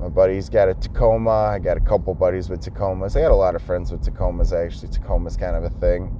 My 0.00 0.08
buddy's 0.08 0.48
got 0.48 0.70
a 0.70 0.74
Tacoma. 0.74 1.30
I 1.30 1.58
got 1.58 1.76
a 1.76 1.80
couple 1.80 2.14
buddies 2.14 2.48
with 2.48 2.62
Tacomas. 2.62 3.16
I 3.16 3.20
got 3.20 3.32
a 3.32 3.36
lot 3.36 3.54
of 3.54 3.60
friends 3.60 3.92
with 3.92 4.02
Tacomas. 4.02 4.50
Actually, 4.50 4.88
Tacoma's 4.88 5.36
kind 5.36 5.54
of 5.54 5.64
a 5.64 5.70
thing. 5.78 6.16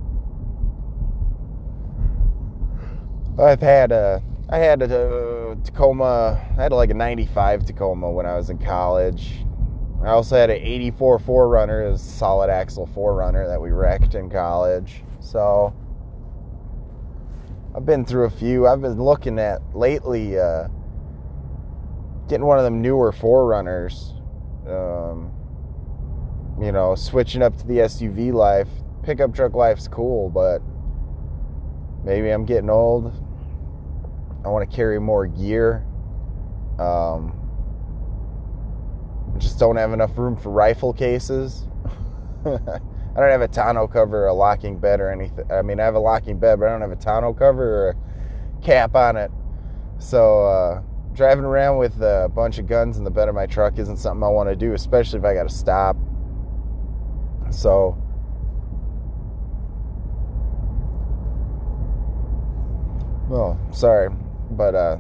I've 3.39 3.63
had 3.63 3.91
a, 3.91 4.23
I 4.51 4.59
had 4.59 4.83
a, 4.83 5.53
a 5.53 5.57
Tacoma. 5.65 6.39
I 6.59 6.63
had 6.63 6.73
like 6.73 6.91
a 6.91 6.95
'95 6.95 7.65
Tacoma 7.65 8.11
when 8.11 8.27
I 8.27 8.37
was 8.37 8.51
in 8.51 8.59
college. 8.59 9.47
I 10.03 10.09
also 10.09 10.37
had 10.37 10.51
an 10.51 10.57
84 10.57 11.19
4Runner, 11.19 11.93
a 11.93 11.99
solid 11.99 12.51
axle 12.51 12.87
4Runner 12.87 13.47
that 13.47 13.61
we 13.61 13.71
wrecked 13.71 14.15
in 14.15 14.29
college. 14.29 15.05
So 15.21 15.75
I've 17.75 17.87
been 17.87 18.05
through 18.05 18.25
a 18.25 18.31
few. 18.31 18.67
I've 18.67 18.83
been 18.83 19.03
looking 19.03 19.39
at 19.39 19.61
lately 19.75 20.39
uh, 20.39 20.69
getting 22.31 22.47
one 22.47 22.59
of 22.59 22.65
them 22.65 22.81
newer 22.81 23.11
4Runners. 23.11 24.17
Um, 24.65 25.33
you 26.63 26.71
know, 26.71 26.95
switching 26.95 27.43
up 27.43 27.57
to 27.59 27.67
the 27.67 27.79
SUV 27.79 28.33
life. 28.33 28.69
Pickup 29.03 29.35
truck 29.35 29.55
life's 29.55 29.89
cool, 29.89 30.31
but 30.31 30.63
maybe 32.05 32.31
I'm 32.31 32.45
getting 32.45 32.71
old. 32.71 33.13
I 34.45 34.49
want 34.49 34.71
to 34.71 34.75
carry 34.75 35.01
more 35.01 35.27
gear. 35.27 35.85
Um, 36.79 37.37
just 39.39 39.59
don't 39.59 39.77
have 39.77 39.93
enough 39.93 40.17
room 40.17 40.37
for 40.37 40.51
rifle 40.51 40.93
cases. 40.93 41.67
I 42.47 42.51
don't 43.17 43.31
have 43.31 43.43
a 43.43 43.49
tonneau 43.49 43.89
cover 43.89 44.25
or 44.25 44.29
a 44.29 44.35
locking 44.35 44.79
bed 44.79 45.01
or 45.01 45.11
anything. 45.11 45.51
I 45.51 45.63
mean, 45.63 45.81
I 45.81 45.85
have 45.85 45.97
a 45.97 46.01
locking 46.01 46.39
bed, 46.39 46.61
but 46.61 46.69
I 46.69 46.71
don't 46.71 46.81
have 46.81 46.93
a 46.93 46.97
tonneau 46.97 47.33
cover 47.35 47.89
or 47.89 47.89
a 47.91 48.63
cap 48.65 48.95
on 48.95 49.17
it. 49.17 49.33
So, 49.99 50.47
uh, 50.47 50.83
driving 51.15 51.45
around 51.45 51.79
with 51.79 52.01
a 52.01 52.31
bunch 52.35 52.59
of 52.59 52.67
guns 52.67 52.97
in 52.99 53.05
the 53.05 53.11
bed 53.11 53.29
of 53.29 53.35
my 53.35 53.47
truck 53.47 53.79
isn't 53.79 53.97
something 53.97 54.23
I 54.23 54.29
want 54.29 54.49
to 54.49 54.57
do, 54.57 54.75
especially 54.75 55.19
if 55.19 55.25
I 55.25 55.35
got 55.35 55.49
to 55.49 55.55
stop. 55.55 55.97
So, 57.51 58.01
well, 63.29 63.59
sorry, 63.73 64.11
but 64.53 64.75
uh, 64.75 64.99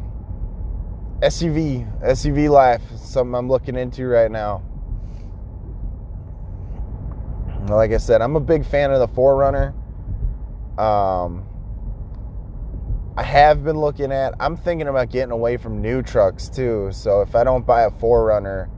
SUV, 1.21 2.03
SUV 2.03 2.51
life, 2.51 2.83
is 2.93 3.01
something 3.01 3.35
I'm 3.35 3.49
looking 3.49 3.77
into 3.77 4.07
right 4.07 4.31
now. 4.31 4.63
Like 7.69 7.93
I 7.93 7.99
said, 7.99 8.21
I'm 8.21 8.35
a 8.37 8.41
big 8.41 8.65
fan 8.65 8.91
of 8.91 8.99
the 8.99 9.09
4Runner. 9.09 9.75
Um, 10.79 11.47
I 13.17 13.23
have 13.25 13.65
been 13.65 13.79
looking 13.79 14.13
at. 14.13 14.35
I'm 14.39 14.57
thinking 14.57 14.87
about 14.87 15.11
getting 15.11 15.33
away 15.33 15.57
from 15.57 15.83
new 15.83 16.03
trucks 16.03 16.49
too. 16.49 16.91
So 16.93 17.23
if 17.23 17.35
I 17.35 17.43
don't 17.45 17.67
buy 17.67 17.83
a 17.83 17.91
4Runner, 17.91 18.71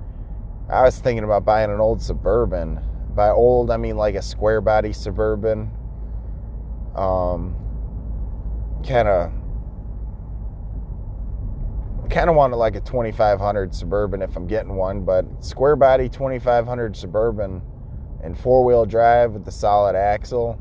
I 0.71 0.83
was 0.83 0.99
thinking 0.99 1.25
about 1.25 1.45
buying 1.45 1.71
an 1.71 1.81
old 1.81 2.01
Suburban. 2.01 2.81
By 3.15 3.29
old, 3.29 3.71
I 3.71 3.77
mean 3.77 3.97
like 3.97 4.15
a 4.15 4.23
square 4.23 4.63
body 4.63 4.93
Suburban. 4.93 5.71
Um, 6.97 7.57
kind 8.87 9.09
of 9.09 9.33
kind 12.11 12.29
of 12.29 12.37
wanted 12.37 12.57
like 12.57 12.77
a 12.77 12.81
2500 12.81 13.75
Suburban 13.75 14.23
if 14.23 14.37
I'm 14.37 14.47
getting 14.47 14.77
one, 14.77 15.05
but 15.05 15.25
square 15.45 15.77
body 15.77 16.09
2500 16.09 16.97
Suburban 16.97 17.63
and 18.23 18.39
four 18.39 18.65
wheel 18.65 18.87
drive 18.87 19.33
with 19.33 19.45
the 19.45 19.53
solid 19.53 19.95
axle, 19.95 20.59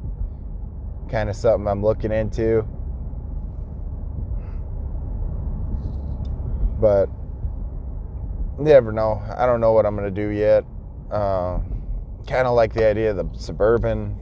kind 1.10 1.30
of 1.30 1.36
something 1.36 1.68
I'm 1.68 1.84
looking 1.84 2.12
into. 2.12 2.66
But 6.82 7.10
you 8.58 8.66
never 8.66 8.92
know. 8.92 9.22
I 9.38 9.46
don't 9.46 9.62
know 9.62 9.72
what 9.72 9.86
I'm 9.86 9.96
going 9.96 10.14
to 10.14 10.22
do 10.22 10.30
yet. 10.30 10.66
Uh, 11.12 11.60
kind 12.28 12.48
of 12.48 12.56
like 12.56 12.74
the 12.74 12.86
idea 12.86 13.12
of 13.12 13.18
the 13.18 13.30
Suburban. 13.38 14.18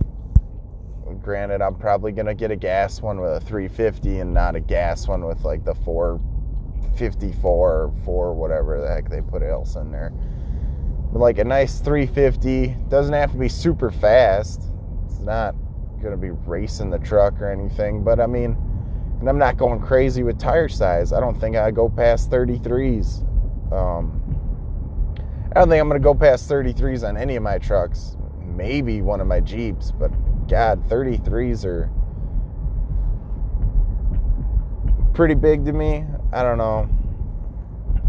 Granted, 1.24 1.62
I'm 1.62 1.75
probably 1.75 2.12
going 2.12 2.25
to 2.25 2.36
get 2.36 2.51
a 2.51 2.56
gas 2.56 3.01
one 3.01 3.20
with 3.20 3.32
a 3.32 3.39
350 3.39 4.20
and 4.20 4.34
not 4.34 4.56
a 4.56 4.60
gas 4.60 5.08
one 5.08 5.25
with 5.25 5.44
like 5.44 5.63
the 5.63 5.74
454 5.74 7.72
or 7.72 7.94
4 8.06 8.34
whatever 8.36 8.80
the 8.82 8.88
heck 8.88 9.10
they 9.10 9.22
put 9.22 9.42
else 9.42 9.75
in 9.75 9.92
there. 9.92 10.12
But 11.12 11.20
like 11.20 11.39
a 11.39 11.44
nice 11.44 11.80
350 11.80 12.75
doesn't 12.89 13.13
have 13.13 13.32
to 13.32 13.38
be 13.38 13.50
super 13.50 13.89
fast. 13.89 14.63
It's 15.06 15.20
not 15.20 15.56
going 16.01 16.12
to 16.12 16.18
be 16.18 16.30
racing 16.30 16.89
the 16.89 17.00
truck 17.00 17.42
or 17.42 17.51
anything, 17.51 18.04
but 18.04 18.20
I 18.20 18.28
mean, 18.28 18.56
and 19.19 19.27
I'm 19.27 19.38
not 19.38 19.57
going 19.57 19.81
crazy 19.81 20.23
with 20.23 20.39
tire 20.39 20.69
size. 20.69 21.11
I 21.11 21.19
don't 21.19 21.39
think 21.39 21.55
I 21.55 21.71
go 21.71 21.89
past 21.89 22.29
33s. 22.31 23.21
Um, 23.73 24.21
I 25.51 25.59
don't 25.59 25.69
think 25.69 25.81
I'm 25.81 25.89
going 25.89 25.99
to 25.99 26.03
go 26.03 26.15
past 26.15 26.49
33s 26.49 27.07
on 27.07 27.17
any 27.17 27.35
of 27.35 27.43
my 27.43 27.57
trucks. 27.57 28.15
Maybe 28.41 29.01
one 29.01 29.19
of 29.19 29.27
my 29.27 29.41
Jeeps, 29.41 29.91
but 29.91 30.11
God, 30.47 30.88
33s 30.89 31.65
are 31.65 31.89
pretty 35.13 35.35
big 35.35 35.65
to 35.65 35.73
me. 35.73 36.05
I 36.31 36.43
don't 36.43 36.57
know. 36.57 36.89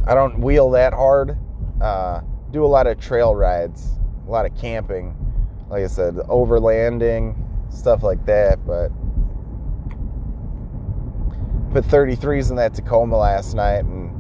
I 0.07 0.15
don't 0.15 0.41
wheel 0.41 0.71
that 0.71 0.93
hard. 0.93 1.37
Uh, 1.81 2.21
do 2.53 2.65
a 2.65 2.67
lot 2.67 2.87
of 2.87 3.01
trail 3.01 3.35
rides, 3.35 3.99
a 4.27 4.31
lot 4.31 4.47
of 4.47 4.57
camping. 4.57 5.17
Like 5.69 5.83
I 5.83 5.87
said, 5.89 6.15
overlanding, 6.15 7.37
stuff 7.73 8.03
like 8.03 8.25
that. 8.27 8.65
But 8.67 8.91
put 11.71 11.85
33s 11.85 12.51
in 12.51 12.57
that 12.57 12.75
Tacoma 12.75 13.17
last 13.17 13.55
night, 13.55 13.85
and 13.85 14.11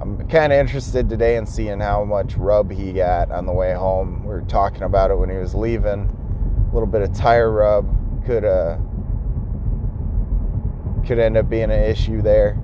I'm 0.00 0.26
kind 0.28 0.52
of 0.52 0.58
interested 0.58 1.08
today 1.08 1.36
in 1.36 1.46
seeing 1.46 1.78
how 1.78 2.04
much 2.04 2.36
rub 2.36 2.72
he 2.72 2.92
got 2.92 3.30
on 3.30 3.46
the 3.46 3.52
way 3.52 3.74
home. 3.74 4.22
We 4.22 4.30
were 4.30 4.42
talking 4.42 4.82
about 4.82 5.10
it 5.10 5.16
when 5.16 5.30
he 5.30 5.36
was 5.36 5.54
leaving. 5.54 6.16
A 6.70 6.74
little 6.74 6.88
bit 6.88 7.02
of 7.02 7.12
tire 7.12 7.50
rub 7.50 8.24
could 8.24 8.44
uh 8.44 8.78
could 11.06 11.18
end 11.18 11.36
up 11.36 11.48
being 11.48 11.70
an 11.70 11.82
issue 11.82 12.22
there. 12.22 12.58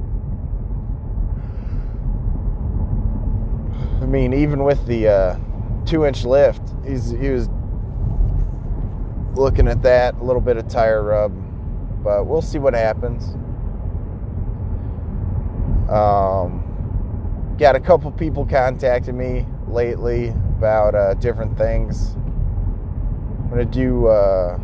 I 4.00 4.06
mean, 4.06 4.32
even 4.32 4.62
with 4.62 4.86
the 4.86 5.08
uh, 5.08 5.38
two-inch 5.84 6.24
lift, 6.24 6.62
he's 6.86 7.10
he 7.10 7.30
was 7.30 7.48
looking 9.34 9.68
at 9.68 9.82
that 9.82 10.14
a 10.14 10.22
little 10.22 10.40
bit 10.40 10.56
of 10.56 10.68
tire 10.68 11.02
rub, 11.02 11.32
but 12.02 12.26
we'll 12.26 12.42
see 12.42 12.58
what 12.58 12.74
happens. 12.74 13.36
Um, 15.88 17.54
got 17.58 17.76
a 17.76 17.80
couple 17.80 18.10
people 18.12 18.44
contacting 18.44 19.16
me 19.16 19.46
lately 19.68 20.28
about 20.28 20.94
uh, 20.94 21.14
different 21.14 21.56
things. 21.56 22.14
I'm 22.14 23.48
gonna 23.50 23.64
do 23.64 24.06
uh, 24.08 24.58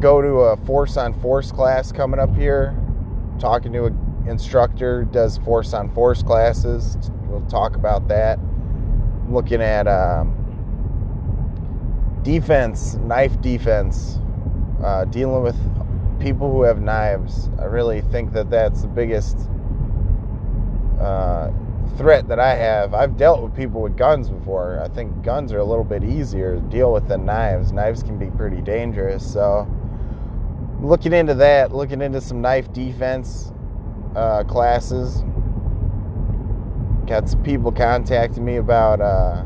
go 0.00 0.22
to 0.22 0.28
a 0.28 0.56
force 0.58 0.96
on 0.96 1.12
force 1.20 1.50
class 1.50 1.92
coming 1.92 2.20
up 2.20 2.34
here. 2.36 2.76
Talking 3.38 3.72
to 3.72 3.86
a 3.86 3.90
instructor 4.28 5.04
does 5.04 5.38
force 5.38 5.72
on 5.72 5.90
force 5.92 6.22
classes. 6.22 7.10
We'll 7.24 7.46
talk 7.46 7.76
about 7.76 8.08
that. 8.08 8.38
I'm 8.38 9.32
looking 9.32 9.62
at 9.62 9.86
um, 9.86 10.34
defense, 12.22 12.94
knife 12.94 13.40
defense, 13.40 14.18
uh, 14.82 15.04
dealing 15.06 15.42
with 15.42 15.56
people 16.18 16.50
who 16.50 16.62
have 16.62 16.80
knives. 16.80 17.50
I 17.58 17.64
really 17.64 18.00
think 18.00 18.32
that 18.32 18.50
that's 18.50 18.82
the 18.82 18.88
biggest 18.88 19.38
uh, 21.00 21.50
threat 21.96 22.28
that 22.28 22.38
I 22.40 22.54
have. 22.54 22.94
I've 22.94 23.16
dealt 23.16 23.42
with 23.42 23.54
people 23.54 23.80
with 23.80 23.96
guns 23.96 24.28
before. 24.28 24.80
I 24.82 24.88
think 24.88 25.22
guns 25.22 25.52
are 25.52 25.58
a 25.58 25.64
little 25.64 25.84
bit 25.84 26.04
easier 26.04 26.56
to 26.56 26.60
deal 26.60 26.92
with 26.92 27.08
than 27.08 27.24
knives. 27.24 27.72
Knives 27.72 28.02
can 28.02 28.18
be 28.18 28.26
pretty 28.30 28.60
dangerous. 28.60 29.30
So 29.30 29.68
looking 30.80 31.12
into 31.12 31.34
that, 31.34 31.72
looking 31.72 32.00
into 32.00 32.20
some 32.20 32.40
knife 32.40 32.72
defense 32.72 33.52
uh, 34.14 34.44
classes. 34.44 35.24
Got 37.06 37.28
some 37.28 37.42
people 37.42 37.70
contacting 37.70 38.44
me 38.44 38.56
about 38.56 39.00
uh, 39.00 39.44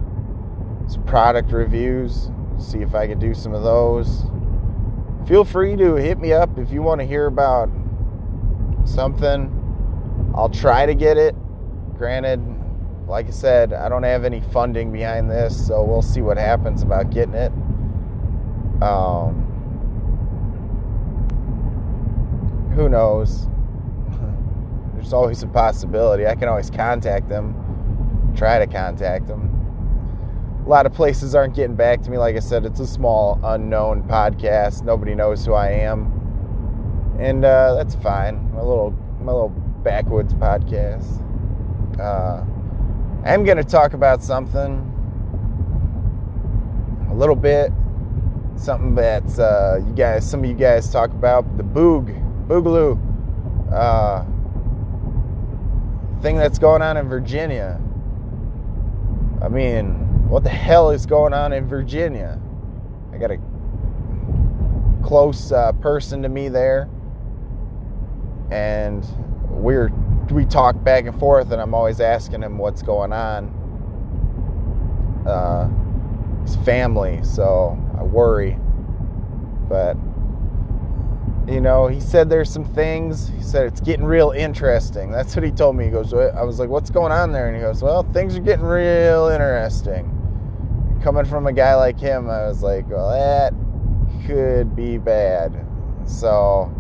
some 0.89 1.05
product 1.05 1.53
reviews. 1.53 2.31
See 2.59 2.79
if 2.79 2.95
I 2.95 3.07
can 3.07 3.19
do 3.19 3.35
some 3.35 3.53
of 3.53 3.63
those. 3.63 4.25
Feel 5.27 5.45
free 5.45 5.77
to 5.77 5.95
hit 5.95 6.19
me 6.19 6.33
up 6.33 6.59
if 6.59 6.73
you 6.73 6.83
want 6.83 7.01
to 7.01 7.07
hear 7.07 7.27
about 7.27 7.71
something. 8.85 9.57
I'll 10.35 10.49
try 10.49 10.87
to 10.87 10.95
get 10.95 11.17
it. 11.17 11.35
Granted, 11.97 12.41
like 13.07 13.27
I 13.27 13.31
said, 13.31 13.73
I 13.73 13.89
don't 13.89 14.03
have 14.03 14.25
any 14.25 14.41
funding 14.41 14.93
behind 14.93 15.31
this, 15.31 15.67
so 15.67 15.83
we'll 15.83 16.03
see 16.03 16.21
what 16.21 16.37
happens 16.37 16.83
about 16.83 17.11
getting 17.11 17.35
it. 17.35 17.53
Um, 18.83 19.47
who 22.75 22.89
knows? 22.89 23.47
There's 24.95 25.13
always 25.13 25.43
a 25.43 25.49
possibility. 25.49 26.27
I 26.27 26.35
can 26.35 26.49
always 26.49 26.71
contact 26.71 27.29
them, 27.29 28.33
try 28.37 28.59
to 28.59 28.67
contact 28.67 29.27
them. 29.27 29.60
A 30.65 30.69
lot 30.69 30.87
of 30.87 30.93
places 30.93 31.35
aren't 31.35 31.55
getting 31.55 31.75
back 31.75 32.03
to 32.03 32.11
me. 32.11 32.19
Like 32.19 32.37
I 32.37 32.41
said, 32.41 32.65
it's 32.65 32.81
a 32.81 32.87
small, 32.87 33.41
unknown 33.43 34.05
podcast. 34.05 34.85
Nobody 34.85 35.15
knows 35.15 35.45
who 35.45 35.55
I 35.55 35.71
am, 35.71 37.17
and 37.19 37.45
uh, 37.45 37.75
that's 37.75 37.95
fine. 37.97 38.53
My 38.53 38.61
little, 38.61 38.93
my 39.21 39.33
little 39.33 39.49
backwoods 39.49 40.35
podcast. 40.35 41.27
Uh, 41.99 42.45
I'm 43.25 43.45
going 43.45 43.57
to 43.57 43.65
talk 43.65 43.95
about 43.95 44.23
something 44.23 44.87
a 47.11 47.15
little 47.15 47.35
bit, 47.35 47.73
something 48.57 48.95
that 48.95 49.39
uh, 49.39 49.79
you 49.85 49.93
guys, 49.95 50.29
some 50.29 50.45
of 50.45 50.49
you 50.49 50.57
guys 50.57 50.91
talk 50.91 51.11
about 51.11 51.57
the 51.57 51.65
boog, 51.65 52.15
boogaloo, 52.47 52.99
uh, 53.73 54.25
thing 56.23 56.37
that's 56.37 56.59
going 56.59 56.83
on 56.83 56.97
in 56.97 57.09
Virginia. 57.09 57.81
I 59.43 59.49
mean, 59.49 60.00
what 60.31 60.45
the 60.45 60.49
hell 60.49 60.91
is 60.91 61.07
going 61.07 61.35
on 61.35 61.53
in 61.53 61.67
Virginia? 61.67 62.41
I 63.13 63.19
got 63.19 63.33
a 63.33 63.39
close 65.03 65.51
uh, 65.51 65.73
person 65.73 66.23
to 66.23 66.29
me 66.29 66.49
there, 66.49 66.89
and 68.53 69.05
we're 69.49 69.91
we 70.31 70.45
talk 70.45 70.81
back 70.85 71.07
and 71.07 71.19
forth, 71.19 71.51
and 71.51 71.61
I'm 71.61 71.75
always 71.75 72.01
asking 72.01 72.45
him 72.45 72.59
what's 72.59 72.81
going 72.81 73.13
on. 73.13 73.57
Uh, 75.27 75.69
his 76.43 76.55
family, 76.65 77.19
so 77.25 77.77
I 77.99 78.05
worry. 78.05 78.57
But 79.69 79.97
you 81.49 81.61
know, 81.61 81.89
he 81.89 81.99
said 81.99 82.31
there's 82.31 82.49
some 82.53 82.65
things. 82.65 83.29
He 83.31 83.43
said 83.43 83.67
it's 83.67 83.81
getting 83.81 84.05
real 84.05 84.31
interesting. 84.31 85.11
That's 85.11 85.35
what 85.35 85.45
he 85.45 85.51
told 85.51 85.75
me. 85.75 85.87
He 85.87 85.91
goes, 85.91 86.15
I 86.15 86.45
was 86.45 86.61
like, 86.61 86.69
what's 86.69 86.91
going 86.91 87.11
on 87.11 87.33
there? 87.33 87.49
And 87.49 87.57
he 87.57 87.63
goes, 87.63 87.83
well, 87.83 88.05
things 88.13 88.37
are 88.37 88.41
getting 88.41 88.65
real 88.65 89.27
interesting. 89.27 90.19
Coming 91.03 91.25
from 91.25 91.47
a 91.47 91.53
guy 91.53 91.75
like 91.75 91.99
him, 91.99 92.29
I 92.29 92.47
was 92.47 92.63
like, 92.63 92.89
well, 92.89 93.11
that 93.11 93.55
could 94.27 94.77
be 94.77 94.99
bad. 94.99 95.67
So 96.07 96.75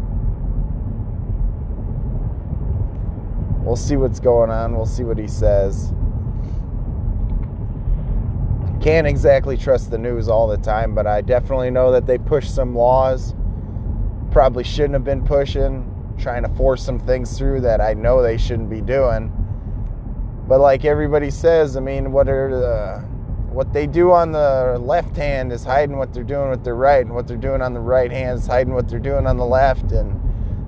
We'll 3.62 3.76
see 3.76 3.96
what's 3.96 4.20
going 4.20 4.50
on. 4.50 4.74
We'll 4.74 4.86
see 4.86 5.04
what 5.04 5.18
he 5.18 5.28
says. 5.28 5.92
Can't 8.80 9.06
exactly 9.06 9.58
trust 9.58 9.90
the 9.90 9.98
news 9.98 10.28
all 10.28 10.48
the 10.48 10.56
time, 10.56 10.94
but 10.94 11.06
I 11.06 11.20
definitely 11.20 11.70
know 11.70 11.92
that 11.92 12.06
they 12.06 12.16
push 12.16 12.48
some 12.48 12.74
laws. 12.74 13.34
Probably 14.30 14.64
shouldn't 14.64 14.94
have 14.94 15.04
been 15.04 15.24
pushing, 15.24 16.14
trying 16.18 16.42
to 16.42 16.48
force 16.54 16.82
some 16.82 16.98
things 16.98 17.36
through 17.36 17.60
that 17.60 17.82
I 17.82 17.92
know 17.92 18.22
they 18.22 18.38
shouldn't 18.38 18.70
be 18.70 18.80
doing. 18.80 19.30
But 20.48 20.60
like 20.60 20.86
everybody 20.86 21.30
says, 21.30 21.76
I 21.76 21.80
mean, 21.80 22.12
what 22.12 22.28
are 22.28 22.50
the 22.50 23.09
what 23.50 23.72
they 23.72 23.86
do 23.86 24.12
on 24.12 24.30
the 24.32 24.78
left 24.80 25.16
hand 25.16 25.52
is 25.52 25.64
hiding 25.64 25.96
what 25.96 26.14
they're 26.14 26.22
doing 26.22 26.50
with 26.50 26.62
their 26.62 26.76
right, 26.76 27.04
and 27.04 27.14
what 27.14 27.26
they're 27.26 27.36
doing 27.36 27.62
on 27.62 27.74
the 27.74 27.80
right 27.80 28.10
hand 28.10 28.38
is 28.38 28.46
hiding 28.46 28.74
what 28.74 28.88
they're 28.88 29.00
doing 29.00 29.26
on 29.26 29.36
the 29.36 29.44
left, 29.44 29.90
and 29.92 30.20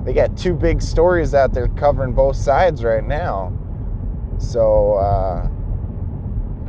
they 0.04 0.12
got 0.12 0.36
two 0.36 0.52
big 0.52 0.82
stories 0.82 1.32
out 1.32 1.54
there 1.54 1.68
covering 1.68 2.12
both 2.12 2.36
sides 2.36 2.82
right 2.82 3.04
now. 3.04 3.52
So 4.38 4.94
uh, 4.94 5.48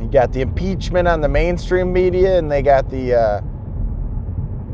you 0.00 0.08
got 0.08 0.32
the 0.32 0.40
impeachment 0.42 1.08
on 1.08 1.20
the 1.20 1.28
mainstream 1.28 1.92
media, 1.92 2.38
and 2.38 2.50
they 2.50 2.62
got 2.62 2.88
the 2.88 3.14
uh, 3.14 3.40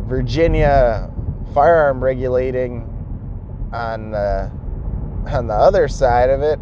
Virginia 0.07 1.11
firearm 1.55 2.05
regulating 2.05 2.87
on 3.73 4.11
the 4.11 4.51
on 5.29 5.47
the 5.47 5.55
other 5.55 5.89
side 5.89 6.29
of 6.29 6.43
it, 6.43 6.59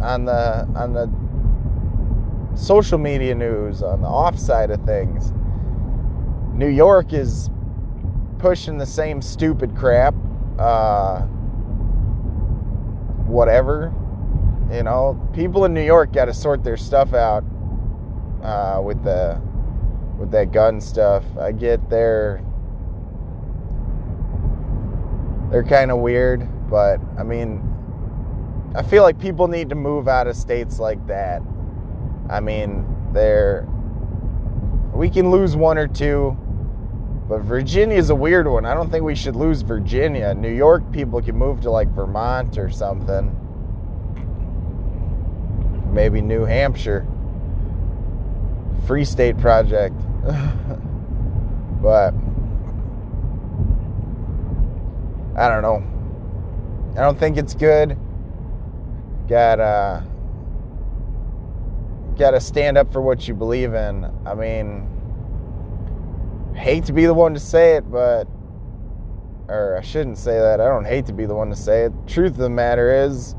on 0.00 0.24
the 0.24 0.66
on 0.74 0.94
the 0.94 1.10
social 2.58 2.98
media 2.98 3.34
news, 3.34 3.82
on 3.82 4.00
the 4.00 4.08
off 4.08 4.38
side 4.38 4.70
of 4.70 4.84
things. 4.84 5.32
New 6.52 6.68
York 6.68 7.12
is 7.12 7.50
pushing 8.38 8.78
the 8.78 8.86
same 8.86 9.22
stupid 9.22 9.76
crap 9.76 10.14
uh, 10.58 11.20
whatever. 13.26 13.92
You 14.72 14.82
know, 14.82 15.30
people 15.32 15.64
in 15.64 15.72
New 15.72 15.84
York 15.84 16.12
got 16.12 16.26
to 16.26 16.34
sort 16.34 16.64
their 16.64 16.76
stuff 16.76 17.14
out 17.14 17.44
uh, 18.42 18.80
with 18.82 19.02
the 19.04 19.40
with 20.18 20.30
that 20.32 20.52
gun 20.52 20.80
stuff. 20.80 21.24
I 21.38 21.52
get 21.52 21.88
they're 21.88 22.42
they're 25.50 25.64
kind 25.64 25.90
of 25.90 25.98
weird, 25.98 26.46
but 26.68 27.00
I 27.16 27.22
mean, 27.22 27.62
I 28.74 28.82
feel 28.82 29.02
like 29.02 29.18
people 29.18 29.48
need 29.48 29.68
to 29.70 29.74
move 29.74 30.08
out 30.08 30.26
of 30.26 30.36
states 30.36 30.78
like 30.78 31.06
that. 31.06 31.40
I 32.30 32.40
mean, 32.40 32.86
they're 33.12 33.66
we 34.92 35.10
can 35.10 35.30
lose 35.30 35.54
one 35.54 35.78
or 35.78 35.86
two 35.86 36.36
but 37.28 37.42
Virginia 37.42 37.96
is 37.96 38.08
a 38.08 38.14
weird 38.14 38.48
one. 38.48 38.64
I 38.64 38.72
don't 38.72 38.90
think 38.90 39.04
we 39.04 39.14
should 39.14 39.36
lose 39.36 39.60
Virginia. 39.60 40.34
New 40.34 40.52
York 40.52 40.90
people 40.92 41.20
can 41.20 41.36
move 41.36 41.60
to 41.60 41.70
like 41.70 41.88
Vermont 41.88 42.56
or 42.56 42.70
something. 42.70 43.34
Maybe 45.92 46.22
New 46.22 46.44
Hampshire. 46.44 47.06
Free 48.86 49.04
State 49.04 49.36
Project. 49.38 49.94
but 51.82 52.14
I 55.36 55.48
don't 55.50 55.60
know. 55.62 55.84
I 56.96 57.02
don't 57.02 57.18
think 57.18 57.36
it's 57.36 57.52
good. 57.52 57.98
Got 59.28 59.60
uh 59.60 60.00
got 62.18 62.32
to 62.32 62.40
stand 62.40 62.76
up 62.76 62.92
for 62.92 63.00
what 63.00 63.28
you 63.28 63.34
believe 63.34 63.74
in. 63.74 64.04
I 64.26 64.34
mean, 64.34 64.88
hate 66.54 66.84
to 66.86 66.92
be 66.92 67.06
the 67.06 67.14
one 67.14 67.32
to 67.34 67.40
say 67.40 67.76
it, 67.76 67.90
but 67.90 68.26
or 69.48 69.78
I 69.78 69.82
shouldn't 69.82 70.18
say 70.18 70.38
that. 70.38 70.60
I 70.60 70.64
don't 70.64 70.84
hate 70.84 71.06
to 71.06 71.12
be 71.12 71.24
the 71.24 71.34
one 71.34 71.48
to 71.48 71.56
say 71.56 71.84
it. 71.84 71.92
Truth 72.06 72.32
of 72.32 72.38
the 72.38 72.50
matter 72.50 73.04
is, 73.04 73.34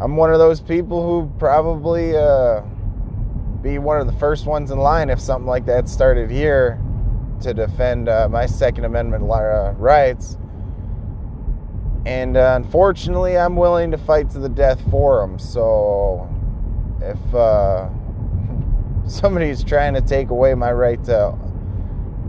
I'm 0.00 0.16
one 0.16 0.32
of 0.32 0.38
those 0.40 0.60
people 0.60 1.06
who 1.06 1.30
probably 1.38 2.16
uh, 2.16 2.62
be 3.62 3.78
one 3.78 4.00
of 4.00 4.06
the 4.06 4.12
first 4.14 4.46
ones 4.46 4.72
in 4.72 4.78
line 4.78 5.10
if 5.10 5.20
something 5.20 5.46
like 5.46 5.66
that 5.66 5.88
started 5.88 6.30
here 6.30 6.82
to 7.42 7.54
defend 7.54 8.08
uh, 8.08 8.28
my 8.28 8.46
Second 8.46 8.84
Amendment 8.84 9.22
uh, 9.30 9.74
rights. 9.76 10.38
And 12.04 12.36
uh, 12.36 12.54
unfortunately, 12.56 13.38
I'm 13.38 13.54
willing 13.54 13.92
to 13.92 13.98
fight 13.98 14.30
to 14.30 14.40
the 14.40 14.48
death 14.48 14.80
for 14.90 15.20
them. 15.20 15.38
So 15.38 16.28
if 17.02 17.34
uh, 17.34 17.88
somebody's 19.06 19.64
trying 19.64 19.94
to 19.94 20.00
take 20.00 20.30
away 20.30 20.54
my 20.54 20.72
right 20.72 21.02
to 21.04 21.36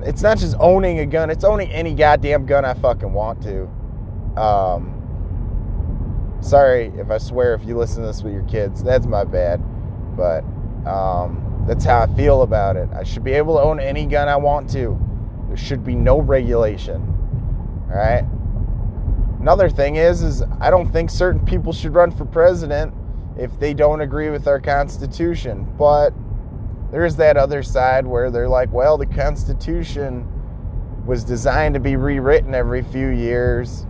it's 0.05 0.21
not 0.21 0.37
just 0.37 0.55
owning 0.59 0.99
a 0.99 1.05
gun 1.05 1.29
it's 1.29 1.43
owning 1.43 1.69
any 1.71 1.93
goddamn 1.93 2.45
gun 2.45 2.65
i 2.65 2.73
fucking 2.73 3.13
want 3.13 3.41
to. 3.43 3.63
Um, 4.39 4.99
sorry 6.41 6.91
if 6.97 7.09
i 7.09 7.17
swear 7.17 7.53
if 7.53 7.63
you 7.63 7.77
listen 7.77 8.01
to 8.01 8.07
this 8.07 8.21
with 8.21 8.33
your 8.33 8.43
kids 8.43 8.83
that's 8.83 9.05
my 9.05 9.23
bad 9.23 9.63
but 10.17 10.43
um, 10.85 11.63
that's 11.67 11.85
how 11.85 12.01
i 12.01 12.07
feel 12.15 12.41
about 12.41 12.75
it. 12.75 12.89
I 12.93 13.03
should 13.03 13.23
be 13.23 13.31
able 13.31 13.55
to 13.57 13.61
own 13.63 13.79
any 13.79 14.05
gun 14.05 14.27
i 14.27 14.35
want 14.35 14.69
to. 14.71 14.99
There 15.47 15.57
should 15.57 15.83
be 15.83 15.95
no 15.95 16.19
regulation 16.19 17.13
all 17.89 17.97
right 17.97 18.25
another 19.39 19.69
thing 19.69 19.97
is 19.97 20.21
is 20.21 20.41
i 20.59 20.69
don't 20.69 20.91
think 20.91 21.09
certain 21.09 21.45
people 21.45 21.73
should 21.73 21.93
run 21.93 22.11
for 22.11 22.25
president 22.25 22.93
if 23.37 23.59
they 23.59 23.73
don't 23.73 24.01
agree 24.01 24.29
with 24.29 24.47
our 24.47 24.59
constitution 24.59 25.67
but 25.77 26.13
there's 26.93 27.15
that 27.15 27.37
other 27.37 27.63
side 27.63 28.05
where 28.05 28.29
they're 28.29 28.47
like, 28.47 28.71
well, 28.71 28.99
the 28.99 29.07
Constitution 29.07 30.27
was 31.07 31.23
designed 31.23 31.73
to 31.73 31.79
be 31.79 31.95
rewritten 31.95 32.53
every 32.53 32.83
few 32.83 33.07
years. 33.07 33.87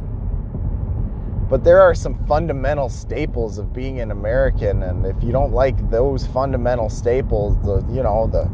But 1.50 1.66
there 1.66 1.82
are 1.82 1.94
some 1.94 2.26
fundamental 2.28 2.88
staples 2.88 3.58
of 3.58 3.74
being 3.74 4.00
an 4.00 4.12
American, 4.12 4.84
and 4.84 5.06
if 5.06 5.22
you 5.22 5.34
don't 5.34 5.52
like 5.52 5.90
those 5.90 6.26
fundamental 6.28 6.90
staples, 6.90 7.62
the 7.66 7.86
you 7.94 8.04
know 8.04 8.26
the 8.26 8.50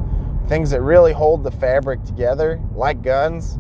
things 0.49 0.71
that 0.71 0.82
really 0.82 1.13
hold 1.13 1.43
the 1.43 1.52
fabric 1.52 2.04
together, 2.04 2.60
like 2.73 3.04
guns, 3.04 3.60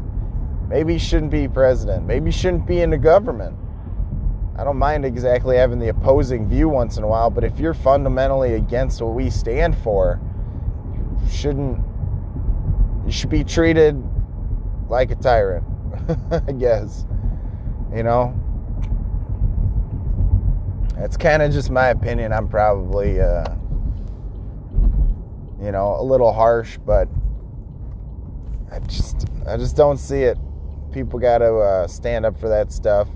Maybe 0.69 0.93
you 0.93 0.99
shouldn't 0.99 1.31
be 1.31 1.47
president. 1.47 2.05
Maybe 2.05 2.27
you 2.27 2.31
shouldn't 2.31 2.67
be 2.67 2.81
in 2.81 2.91
the 2.91 2.97
government. 2.97 3.55
I 4.59 4.65
don't 4.65 4.77
mind 4.77 5.05
exactly 5.05 5.55
having 5.55 5.79
the 5.79 5.87
opposing 5.87 6.49
view 6.49 6.67
once 6.67 6.97
in 6.97 7.03
a 7.05 7.07
while, 7.07 7.29
but 7.29 7.45
if 7.45 7.57
you're 7.59 7.73
fundamentally 7.73 8.55
against 8.55 9.01
what 9.01 9.15
we 9.15 9.29
stand 9.29 9.77
for, 9.77 10.19
you 11.23 11.29
shouldn't 11.29 11.81
you 13.05 13.11
should 13.11 13.29
be 13.29 13.45
treated 13.45 13.95
like 14.89 15.11
a 15.11 15.15
tyrant, 15.15 15.63
I 16.31 16.51
guess. 16.51 17.05
You 17.95 18.03
know? 18.03 18.37
It's 20.97 21.15
kind 21.15 21.41
of 21.41 21.53
just 21.53 21.69
my 21.69 21.87
opinion. 21.87 22.33
I'm 22.33 22.49
probably 22.49 23.21
uh, 23.21 23.55
you 25.61 25.71
know, 25.71 25.95
a 25.97 26.03
little 26.03 26.33
harsh, 26.33 26.77
but 26.85 27.07
I 28.73 28.79
just 28.79 29.25
I 29.47 29.55
just 29.55 29.77
don't 29.77 29.97
see 29.97 30.23
it. 30.23 30.37
People 30.91 31.17
got 31.17 31.37
to 31.37 31.55
uh, 31.55 31.87
stand 31.87 32.25
up 32.25 32.37
for 32.37 32.49
that 32.49 32.73
stuff 32.73 33.07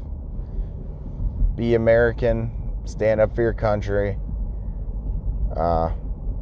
be 1.55 1.75
American, 1.75 2.51
stand 2.85 3.21
up 3.21 3.35
for 3.35 3.41
your 3.41 3.53
country. 3.53 4.17
Uh, 5.55 5.91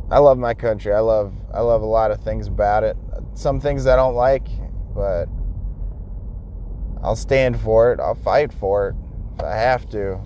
I 0.09 0.19
love 0.19 0.37
my 0.37 0.53
country. 0.53 0.93
I 0.93 0.99
love 0.99 1.33
I 1.53 1.61
love 1.61 1.81
a 1.81 1.85
lot 1.85 2.11
of 2.11 2.21
things 2.21 2.47
about 2.47 2.83
it. 2.83 2.97
Some 3.33 3.59
things 3.59 3.87
I 3.87 3.95
don't 3.95 4.15
like, 4.15 4.47
but 4.93 5.27
I'll 7.03 7.15
stand 7.15 7.59
for 7.59 7.93
it. 7.93 7.99
I'll 7.99 8.15
fight 8.15 8.53
for 8.53 8.89
it 8.89 8.95
if 9.35 9.43
I 9.43 9.55
have 9.55 9.89
to. 9.91 10.19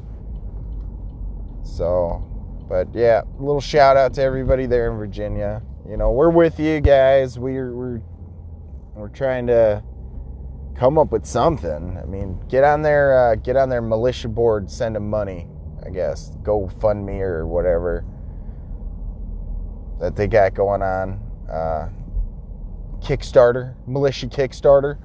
So, 1.64 2.24
but 2.68 2.94
yeah, 2.94 3.22
a 3.22 3.42
little 3.42 3.62
shout 3.62 3.98
out 3.98 4.14
to 4.16 4.22
everybody 4.22 4.66
there 4.66 4.92
in 4.92 4.98
Virginia. 4.98 5.62
You 5.88 5.98
know, 5.98 6.12
we're 6.12 6.30
with 6.30 6.60
you 6.60 6.82
guys. 6.82 7.38
We're 7.38 7.74
we're 7.74 8.02
we're 8.96 9.10
trying 9.10 9.48
to 9.48 9.84
come 10.76 10.98
up 10.98 11.12
with 11.12 11.26
something. 11.26 11.98
I 11.98 12.06
mean, 12.06 12.40
get 12.50 12.64
on 12.64 12.82
their 12.82 13.18
uh, 13.18 13.36
get 13.36 13.56
on 13.56 13.70
their 13.70 13.82
militia 13.82 14.28
board, 14.28 14.70
send 14.70 14.96
them 14.96 15.10
money. 15.10 15.48
I 15.86 15.90
guess 15.90 16.32
go 16.44 16.68
fund 16.82 17.06
me 17.06 17.22
or 17.22 17.46
whatever 17.46 18.04
that 20.00 20.16
they 20.16 20.28
got 20.28 20.54
going 20.54 20.82
on. 20.82 21.20
Uh, 21.50 21.90
Kickstarter, 23.00 23.76
militia 23.88 24.28
Kickstarter. 24.28 24.98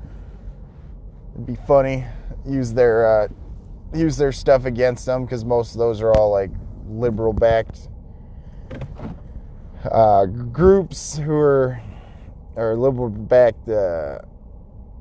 It'd 1.35 1.47
be 1.47 1.57
funny. 1.67 2.05
Use 2.47 2.73
their 2.73 3.23
uh, 3.23 3.29
use 3.95 4.17
their 4.17 4.33
stuff 4.33 4.65
against 4.65 5.07
them 5.07 5.25
because 5.25 5.45
most 5.45 5.73
of 5.73 5.79
those 5.79 6.01
are 6.01 6.13
all 6.13 6.31
like 6.31 6.51
liberal 6.89 7.33
backed 7.33 7.89
uh, 9.91 10.27
groups 10.27 11.17
who 11.17 11.35
are 11.35 11.81
or 12.57 12.77
liberal 12.77 13.11
backed 13.11 13.69
uh, 13.69 14.19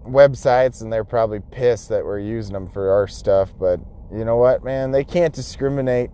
websites 0.09 0.81
and 0.81 0.91
they're 0.91 1.03
probably 1.03 1.39
pissed 1.51 1.89
that 1.89 2.03
we're 2.03 2.19
using 2.19 2.53
them 2.53 2.67
for 2.67 2.91
our 2.91 3.07
stuff 3.07 3.53
but 3.59 3.79
you 4.11 4.25
know 4.25 4.37
what 4.37 4.63
man? 4.63 4.91
They 4.91 5.03
can't 5.03 5.33
discriminate. 5.33 6.09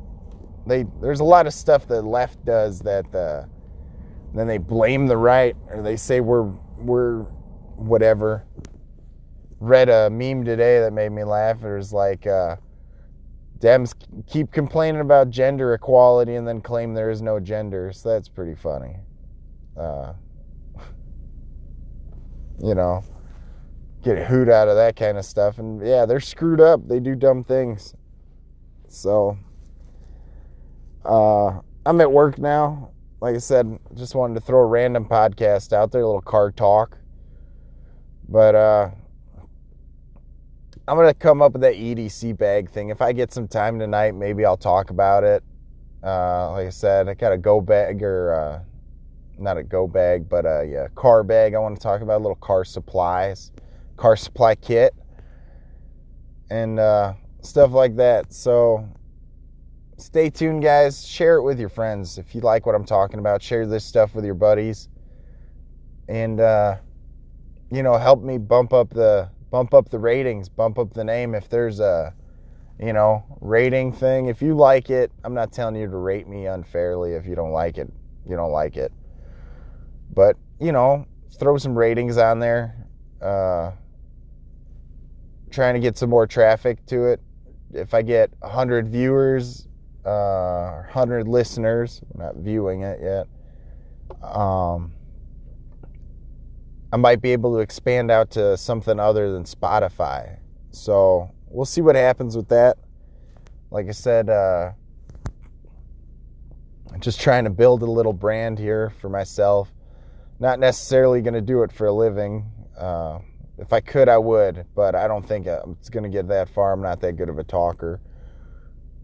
They 0.67 0.85
there's 1.01 1.21
a 1.21 1.25
lot 1.25 1.47
of 1.47 1.53
stuff 1.53 1.87
the 1.87 2.01
left 2.01 2.43
does 2.43 2.79
that 2.81 3.13
uh, 3.15 3.45
then 4.33 4.47
they 4.47 4.57
blame 4.57 5.07
the 5.07 5.17
right 5.17 5.55
or 5.69 5.81
they 5.81 5.95
say 5.95 6.19
we're 6.19 6.51
we're 6.77 7.21
whatever. 7.77 8.45
Read 9.59 9.89
a 9.89 10.09
meme 10.09 10.43
today 10.43 10.79
that 10.81 10.91
made 10.91 11.11
me 11.11 11.23
laugh. 11.23 11.63
It 11.63 11.73
was 11.73 11.93
like 11.93 12.27
uh, 12.27 12.57
dems 13.59 13.93
keep 14.27 14.51
complaining 14.51 15.01
about 15.01 15.29
gender 15.29 15.73
equality 15.73 16.35
and 16.35 16.45
then 16.45 16.59
claim 16.59 16.93
there 16.93 17.09
is 17.09 17.21
no 17.21 17.39
gender. 17.39 17.93
So 17.93 18.09
that's 18.09 18.27
pretty 18.27 18.55
funny. 18.55 18.97
Uh, 19.77 20.13
you 22.59 22.75
know 22.75 23.03
get 24.05 24.19
a 24.19 24.25
hoot 24.25 24.47
out 24.47 24.67
of 24.67 24.75
that 24.75 24.95
kind 24.95 25.17
of 25.17 25.25
stuff. 25.25 25.57
And 25.57 25.85
yeah, 25.85 26.05
they're 26.05 26.19
screwed 26.19 26.61
up. 26.61 26.87
They 26.87 26.99
do 26.99 27.15
dumb 27.15 27.43
things. 27.43 27.95
So 28.87 29.35
uh, 31.03 31.59
I'm 31.85 31.99
at 31.99 32.11
work 32.11 32.37
now. 32.37 32.91
Like 33.19 33.35
I 33.35 33.39
said, 33.39 33.79
just 33.95 34.13
wanted 34.13 34.35
to 34.35 34.41
throw 34.41 34.59
a 34.59 34.65
random 34.65 35.05
podcast 35.05 35.73
out 35.73 35.91
there, 35.91 36.01
a 36.01 36.05
little 36.05 36.21
car 36.21 36.51
talk. 36.51 36.99
But 38.29 38.53
uh, 38.53 38.91
I'm 40.87 40.97
gonna 40.97 41.13
come 41.13 41.41
up 41.41 41.53
with 41.53 41.63
that 41.63 41.73
EDC 41.73 42.37
bag 42.37 42.69
thing. 42.69 42.89
If 42.89 43.01
I 43.01 43.11
get 43.11 43.33
some 43.33 43.47
time 43.47 43.79
tonight, 43.79 44.13
maybe 44.13 44.45
I'll 44.45 44.57
talk 44.57 44.91
about 44.91 45.23
it. 45.23 45.43
Uh, 46.03 46.51
like 46.51 46.67
I 46.67 46.71
said, 46.71 47.09
I 47.09 47.15
got 47.15 47.31
a 47.31 47.37
go 47.37 47.59
bag 47.59 48.03
or 48.03 48.33
uh, 48.33 48.59
not 49.39 49.57
a 49.57 49.63
go 49.63 49.87
bag, 49.87 50.29
but 50.29 50.45
a 50.45 50.67
yeah, 50.69 50.87
car 50.93 51.23
bag. 51.23 51.55
I 51.55 51.59
want 51.59 51.75
to 51.75 51.81
talk 51.81 52.01
about 52.01 52.21
little 52.21 52.35
car 52.35 52.63
supplies 52.63 53.51
car 53.97 54.15
supply 54.15 54.55
kit 54.55 54.93
and 56.49 56.79
uh, 56.79 57.13
stuff 57.41 57.71
like 57.71 57.95
that. 57.95 58.33
So 58.33 58.87
stay 59.97 60.29
tuned, 60.29 60.63
guys. 60.63 61.07
Share 61.07 61.37
it 61.37 61.43
with 61.43 61.59
your 61.59 61.69
friends 61.69 62.17
if 62.17 62.35
you 62.35 62.41
like 62.41 62.65
what 62.65 62.75
I'm 62.75 62.85
talking 62.85 63.19
about. 63.19 63.41
Share 63.41 63.65
this 63.65 63.85
stuff 63.85 64.15
with 64.15 64.25
your 64.25 64.35
buddies, 64.35 64.89
and 66.07 66.39
uh, 66.39 66.77
you 67.71 67.83
know, 67.83 67.97
help 67.97 68.21
me 68.21 68.37
bump 68.37 68.73
up 68.73 68.89
the 68.89 69.29
bump 69.51 69.73
up 69.73 69.89
the 69.89 69.99
ratings, 69.99 70.49
bump 70.49 70.77
up 70.77 70.93
the 70.93 71.03
name. 71.03 71.35
If 71.35 71.49
there's 71.49 71.79
a 71.79 72.13
you 72.79 72.93
know 72.93 73.23
rating 73.41 73.91
thing, 73.91 74.27
if 74.27 74.41
you 74.41 74.55
like 74.55 74.89
it, 74.89 75.11
I'm 75.23 75.33
not 75.33 75.51
telling 75.51 75.75
you 75.75 75.87
to 75.87 75.97
rate 75.97 76.27
me 76.27 76.47
unfairly. 76.47 77.13
If 77.13 77.25
you 77.25 77.35
don't 77.35 77.51
like 77.51 77.77
it, 77.77 77.91
you 78.27 78.35
don't 78.35 78.51
like 78.51 78.77
it. 78.77 78.91
But 80.13 80.37
you 80.59 80.71
know, 80.71 81.05
throw 81.39 81.57
some 81.57 81.77
ratings 81.77 82.17
on 82.17 82.39
there. 82.39 82.75
Uh, 83.21 83.71
trying 85.55 85.73
to 85.73 85.79
get 85.79 85.97
some 85.97 86.09
more 86.09 86.27
traffic 86.27 86.85
to 86.87 87.05
it. 87.05 87.21
If 87.73 87.93
I 87.93 88.01
get 88.01 88.31
100 88.39 88.89
viewers, 88.89 89.67
uh, 90.05 90.83
100 90.83 91.27
listeners, 91.27 92.01
I'm 92.13 92.21
not 92.21 92.35
viewing 92.35 92.81
it 92.81 92.99
yet, 93.01 93.27
um, 94.21 94.91
I 96.91 96.97
might 96.97 97.21
be 97.21 97.31
able 97.31 97.53
to 97.55 97.59
expand 97.59 98.11
out 98.11 98.31
to 98.31 98.57
something 98.57 98.99
other 98.99 99.31
than 99.31 99.45
Spotify. 99.45 100.37
So 100.71 101.31
we'll 101.47 101.65
see 101.65 101.81
what 101.81 101.95
happens 101.95 102.35
with 102.35 102.49
that. 102.49 102.77
Like 103.71 103.87
I 103.87 103.91
said, 103.91 104.29
uh, 104.29 104.71
I'm 106.93 106.99
just 106.99 107.19
trying 107.19 107.45
to 107.45 107.49
build 107.49 107.81
a 107.81 107.89
little 107.89 108.13
brand 108.13 108.59
here 108.59 108.91
for 109.01 109.09
myself. 109.09 109.73
Not 110.39 110.59
necessarily 110.59 111.21
going 111.21 111.33
to 111.33 111.41
do 111.41 111.63
it 111.63 111.71
for 111.71 111.87
a 111.87 111.93
living. 111.93 112.45
Uh, 112.77 113.19
if 113.57 113.71
I 113.71 113.79
could, 113.79 114.09
I 114.09 114.17
would, 114.17 114.65
but 114.75 114.95
I 114.95 115.07
don't 115.07 115.25
think 115.25 115.47
it's 115.47 115.89
going 115.89 116.03
to 116.03 116.09
get 116.09 116.27
that 116.27 116.49
far. 116.49 116.73
I'm 116.73 116.81
not 116.81 116.99
that 117.01 117.13
good 117.13 117.29
of 117.29 117.37
a 117.37 117.43
talker. 117.43 118.01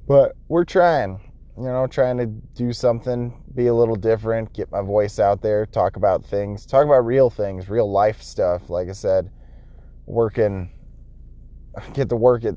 But 0.08 0.36
we're 0.50 0.66
trying, 0.66 1.32
you 1.58 1.64
know, 1.64 1.88
trying 1.88 2.18
to 2.18 2.26
do 2.26 2.74
something, 2.74 3.42
be 3.56 3.68
a 3.68 3.74
little 3.74 3.96
different, 3.96 4.52
get 4.54 4.72
my 4.72 4.82
voice 4.82 5.20
out 5.20 5.42
there, 5.42 5.66
talk 5.66 5.96
about 5.96 6.26
things, 6.26 6.66
talk 6.66 6.86
about 6.86 7.06
real 7.06 7.30
things, 7.30 7.70
real 7.70 7.90
life 7.90 8.22
stuff. 8.22 8.70
Like 8.70 8.90
I 8.90 8.94
said, 8.94 9.32
working, 10.06 10.72
get 11.94 12.10
to 12.10 12.18
work 12.18 12.44
at, 12.44 12.56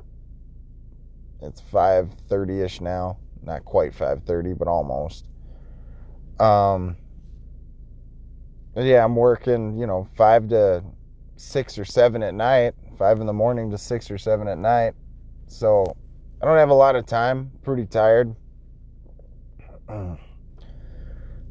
it's 1.43 1.61
5.30ish 1.73 2.81
now. 2.81 3.19
Not 3.43 3.65
quite 3.65 3.93
5.30, 3.93 4.59
but 4.59 4.67
almost. 4.67 5.27
Um, 6.41 6.97
yeah, 8.75 9.05
I'm 9.05 9.15
working, 9.15 9.79
you 9.79 9.87
know, 9.87 10.09
5 10.17 10.49
to 10.49 10.83
six 11.45 11.79
or 11.79 11.85
seven 11.85 12.23
at 12.23 12.35
night, 12.35 12.75
five 12.99 13.21
in 13.21 13.27
the 13.27 13.33
morning 13.33 13.71
to 13.71 13.79
six 13.79 14.11
or 14.11 14.19
seven 14.19 14.49
at 14.49 14.59
night. 14.59 14.95
So 15.47 15.85
I 16.43 16.47
don't 16.47 16.59
have 16.59 16.71
a 16.71 16.75
lot 16.75 16.97
of 16.97 17.07
time. 17.07 17.51
Pretty 17.63 17.87
tired. 17.87 18.35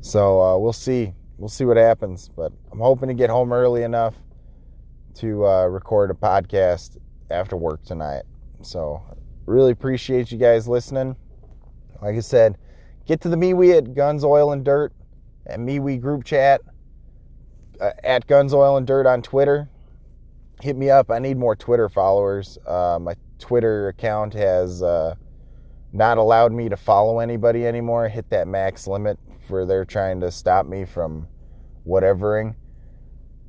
So 0.04 0.42
uh, 0.42 0.58
we'll 0.58 0.74
see. 0.74 1.14
We'll 1.38 1.48
see 1.48 1.64
what 1.64 1.78
happens. 1.78 2.28
But 2.28 2.52
I'm 2.74 2.80
hoping 2.80 3.08
to 3.08 3.14
get 3.14 3.30
home 3.30 3.54
early 3.54 3.84
enough 3.84 4.16
to 5.16 5.48
uh, 5.48 5.66
record 5.68 6.12
a 6.12 6.14
podcast 6.14 6.98
after 7.32 7.56
work 7.56 7.86
tonight. 7.86 8.24
So 8.64 9.02
really 9.46 9.72
appreciate 9.72 10.30
you 10.30 10.38
guys 10.38 10.68
listening. 10.68 11.16
Like 12.02 12.18
I 12.18 12.20
said, 12.20 12.58
get 13.06 13.22
to 13.22 13.30
the 13.30 13.38
MeWe 13.38 13.78
at 13.78 13.94
Guns, 13.94 14.26
Oil, 14.26 14.52
and 14.52 14.66
Dirt 14.66 14.92
at 15.46 15.60
MeWe 15.60 16.02
group 16.02 16.26
chat 16.26 16.60
uh, 17.80 17.92
at 18.04 18.28
Guns, 18.28 18.54
Oil, 18.54 18.76
and 18.76 18.86
Dirt 18.86 19.08
on 19.08 19.22
Twitter 19.22 19.70
hit 20.62 20.76
me 20.76 20.90
up. 20.90 21.12
I 21.12 21.20
need 21.20 21.38
more 21.38 21.56
Twitter 21.56 21.90
followers. 21.90 22.58
Uh, 22.66 23.00
my 23.02 23.16
Twitter 23.40 23.90
account 23.90 24.34
has 24.34 24.82
uh, 24.82 25.16
not 25.92 26.18
allowed 26.18 26.52
me 26.52 26.70
to 26.70 26.78
follow 26.78 27.20
anybody 27.20 27.68
anymore. 27.68 28.08
hit 28.10 28.30
that 28.30 28.48
max 28.48 28.88
limit 28.88 29.20
for 29.48 29.66
they're 29.66 29.86
trying 29.86 30.22
to 30.22 30.32
stop 30.32 30.66
me 30.66 30.86
from 30.86 31.28
whatevering. 31.86 32.56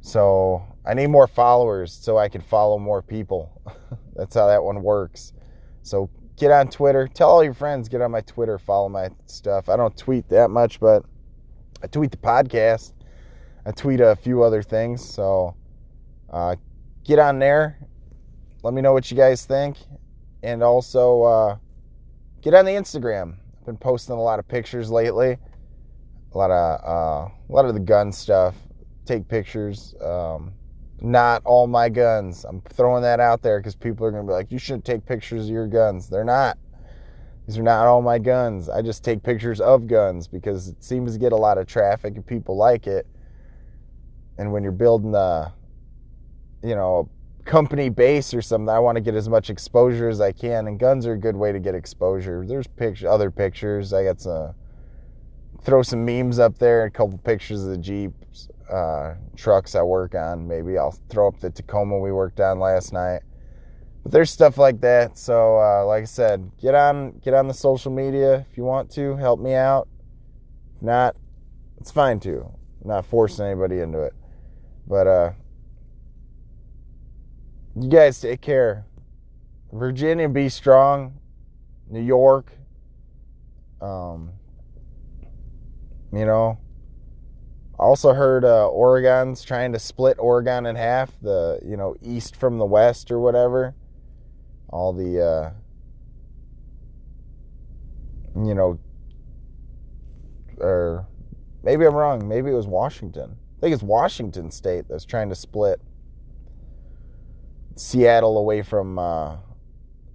So 0.00 0.62
I 0.84 0.94
need 0.94 1.06
more 1.06 1.26
followers 1.26 1.92
so 1.92 2.18
I 2.18 2.28
can 2.28 2.42
follow 2.42 2.78
more 2.78 3.00
people. 3.00 3.62
That's 4.16 4.34
how 4.34 4.46
that 4.48 4.62
one 4.62 4.82
works. 4.82 5.32
So 5.82 6.10
get 6.36 6.50
on 6.50 6.68
Twitter. 6.68 7.08
Tell 7.08 7.30
all 7.30 7.44
your 7.44 7.54
friends, 7.54 7.88
get 7.88 8.02
on 8.02 8.10
my 8.10 8.20
Twitter, 8.20 8.58
follow 8.58 8.88
my 8.88 9.10
stuff. 9.26 9.68
I 9.68 9.76
don't 9.76 9.96
tweet 9.96 10.28
that 10.28 10.50
much, 10.50 10.80
but 10.80 11.04
I 11.82 11.86
tweet 11.86 12.10
the 12.10 12.16
podcast. 12.16 12.92
I 13.64 13.70
tweet 13.70 14.00
a 14.00 14.16
few 14.16 14.42
other 14.42 14.62
things. 14.62 15.02
So 15.08 15.56
uh, 16.30 16.56
get 17.04 17.18
on 17.18 17.38
there 17.38 17.78
let 18.64 18.72
me 18.72 18.80
know 18.80 18.94
what 18.94 19.10
you 19.10 19.16
guys 19.16 19.44
think. 19.44 19.76
And 20.42 20.62
also, 20.62 21.22
uh, 21.22 21.56
get 22.40 22.54
on 22.54 22.64
the 22.64 22.72
Instagram. 22.72 23.36
I've 23.58 23.66
been 23.66 23.76
posting 23.76 24.16
a 24.16 24.22
lot 24.22 24.38
of 24.38 24.48
pictures 24.48 24.90
lately. 24.90 25.38
A 26.32 26.38
lot 26.38 26.50
of 26.50 26.80
uh, 26.82 27.30
a 27.48 27.52
lot 27.52 27.66
of 27.66 27.74
the 27.74 27.80
gun 27.80 28.10
stuff. 28.10 28.56
Take 29.04 29.28
pictures. 29.28 29.94
Um, 30.00 30.54
not 31.00 31.42
all 31.44 31.66
my 31.66 31.90
guns. 31.90 32.44
I'm 32.44 32.62
throwing 32.62 33.02
that 33.02 33.20
out 33.20 33.42
there 33.42 33.60
because 33.60 33.76
people 33.76 34.06
are 34.06 34.10
gonna 34.10 34.24
be 34.24 34.32
like, 34.32 34.50
"You 34.50 34.58
shouldn't 34.58 34.86
take 34.86 35.04
pictures 35.04 35.44
of 35.44 35.50
your 35.50 35.68
guns." 35.68 36.08
They're 36.08 36.24
not. 36.24 36.58
These 37.46 37.58
are 37.58 37.62
not 37.62 37.86
all 37.86 38.00
my 38.00 38.18
guns. 38.18 38.70
I 38.70 38.80
just 38.80 39.04
take 39.04 39.22
pictures 39.22 39.60
of 39.60 39.86
guns 39.86 40.26
because 40.26 40.68
it 40.68 40.82
seems 40.82 41.12
to 41.12 41.18
get 41.18 41.32
a 41.32 41.36
lot 41.36 41.58
of 41.58 41.66
traffic 41.66 42.14
and 42.14 42.26
people 42.26 42.56
like 42.56 42.86
it. 42.86 43.06
And 44.38 44.50
when 44.50 44.62
you're 44.62 44.72
building 44.72 45.14
a, 45.14 45.52
you 46.64 46.74
know, 46.74 47.09
company 47.44 47.88
base 47.88 48.33
or 48.33 48.42
something, 48.42 48.68
I 48.68 48.79
want 48.79 48.96
to 48.96 49.03
get 49.03 49.14
as 49.14 49.29
much 49.29 49.50
exposure 49.50 50.09
as 50.09 50.20
I 50.20 50.33
can. 50.33 50.66
And 50.66 50.79
guns 50.79 51.07
are 51.07 51.12
a 51.12 51.18
good 51.18 51.37
way 51.37 51.53
to 51.53 51.61
get 51.61 51.74
exposure. 51.74 52.44
There's 52.46 52.66
picture, 52.66 53.09
other 53.09 53.31
pictures. 53.31 53.92
I 53.92 54.05
got 54.05 54.20
some, 54.20 54.55
throw 55.62 55.83
some 55.83 56.05
memes 56.05 56.38
up 56.38 56.59
there, 56.59 56.85
a 56.85 56.90
couple 56.90 57.18
pictures 57.18 57.62
of 57.62 57.70
the 57.70 57.79
Jeeps, 57.79 58.48
uh, 58.70 59.14
trucks 59.37 59.74
I 59.74 59.83
work 59.83 60.14
on. 60.14 60.48
Maybe 60.48 60.79
I'll 60.79 60.98
throw 61.11 61.29
up 61.29 61.40
the 61.40 61.50
Tacoma 61.50 61.98
we 61.98 62.12
worked 62.12 62.40
on 62.40 62.59
last 62.59 62.92
night 62.92 63.22
but 64.05 64.12
there's 64.12 64.31
stuff 64.31 64.59
like 64.59 64.83
that. 64.83 65.18
So, 65.18 65.59
uh, 65.59 65.85
like 65.87 66.03
I 66.03 66.07
said, 66.07 66.53
get 66.61 66.74
on 66.74 67.18
get 67.24 67.33
on 67.33 67.48
the 67.48 67.55
social 67.55 67.90
media 67.90 68.46
if 68.50 68.57
you 68.57 68.62
want 68.62 68.90
to 68.92 69.16
help 69.16 69.40
me 69.40 69.55
out. 69.55 69.88
Not, 70.83 71.16
it's 71.79 71.90
fine 71.90 72.20
too. 72.20 72.46
Not 72.85 73.07
forcing 73.07 73.46
anybody 73.46 73.81
into 73.81 74.03
it. 74.03 74.12
But 74.87 75.07
uh, 75.07 75.33
you 77.76 77.88
guys 77.88 78.20
take 78.20 78.40
care. 78.40 78.87
Virginia, 79.72 80.28
be 80.28 80.48
strong. 80.48 81.18
New 81.88 82.00
York, 82.02 82.52
um, 83.80 84.30
you 86.12 86.24
know. 86.24 86.58
Also 87.78 88.14
heard 88.14 88.44
uh, 88.44 88.68
Oregon's 88.68 89.42
trying 89.42 89.72
to 89.72 89.78
split 89.78 90.16
Oregon 90.18 90.64
in 90.66 90.76
half, 90.76 91.10
the 91.20 91.60
you 91.64 91.76
know 91.76 91.96
east 92.02 92.37
from 92.37 92.58
the 92.58 92.64
west 92.64 93.10
or 93.10 93.18
whatever 93.20 93.74
all 94.74 94.92
the 94.92 95.20
uh, 95.20 95.50
you 98.44 98.54
know 98.54 98.78
or 100.58 101.06
maybe 101.62 101.87
I'm 101.87 101.94
wrong. 101.94 102.26
Maybe 102.28 102.50
it 102.50 102.54
was 102.54 102.66
Washington. 102.66 103.37
I 103.56 103.60
think 103.60 103.72
it's 103.72 103.82
Washington 103.84 104.50
State 104.50 104.87
that's 104.88 105.04
trying 105.04 105.28
to 105.28 105.34
split 105.37 105.80
Seattle 107.76 108.38
away 108.38 108.62
from 108.62 108.98
uh, 108.98 109.37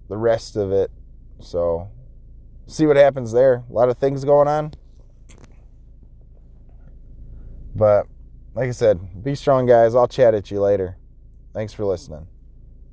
the 0.08 0.18
rest 0.18 0.56
of 0.56 0.72
it. 0.72 0.92
So, 1.40 1.90
see 2.68 2.86
what 2.86 2.98
happens 2.98 3.32
there. 3.32 3.64
A 3.70 3.74
lot 3.74 3.90
of 3.90 3.98
things 3.98 4.24
going 4.24 4.48
on. 4.48 4.74
But, 7.76 8.08
like 8.56 8.68
I 8.68 8.72
said, 8.72 9.24
be 9.24 9.36
strong, 9.36 9.66
guys. 9.66 9.96
I'll 9.96 10.08
chat 10.08 10.34
at 10.34 10.52
you 10.52 10.60
later. 10.62 10.98
Thanks 11.54 11.74
for 11.74 11.86
listening. 11.86 12.28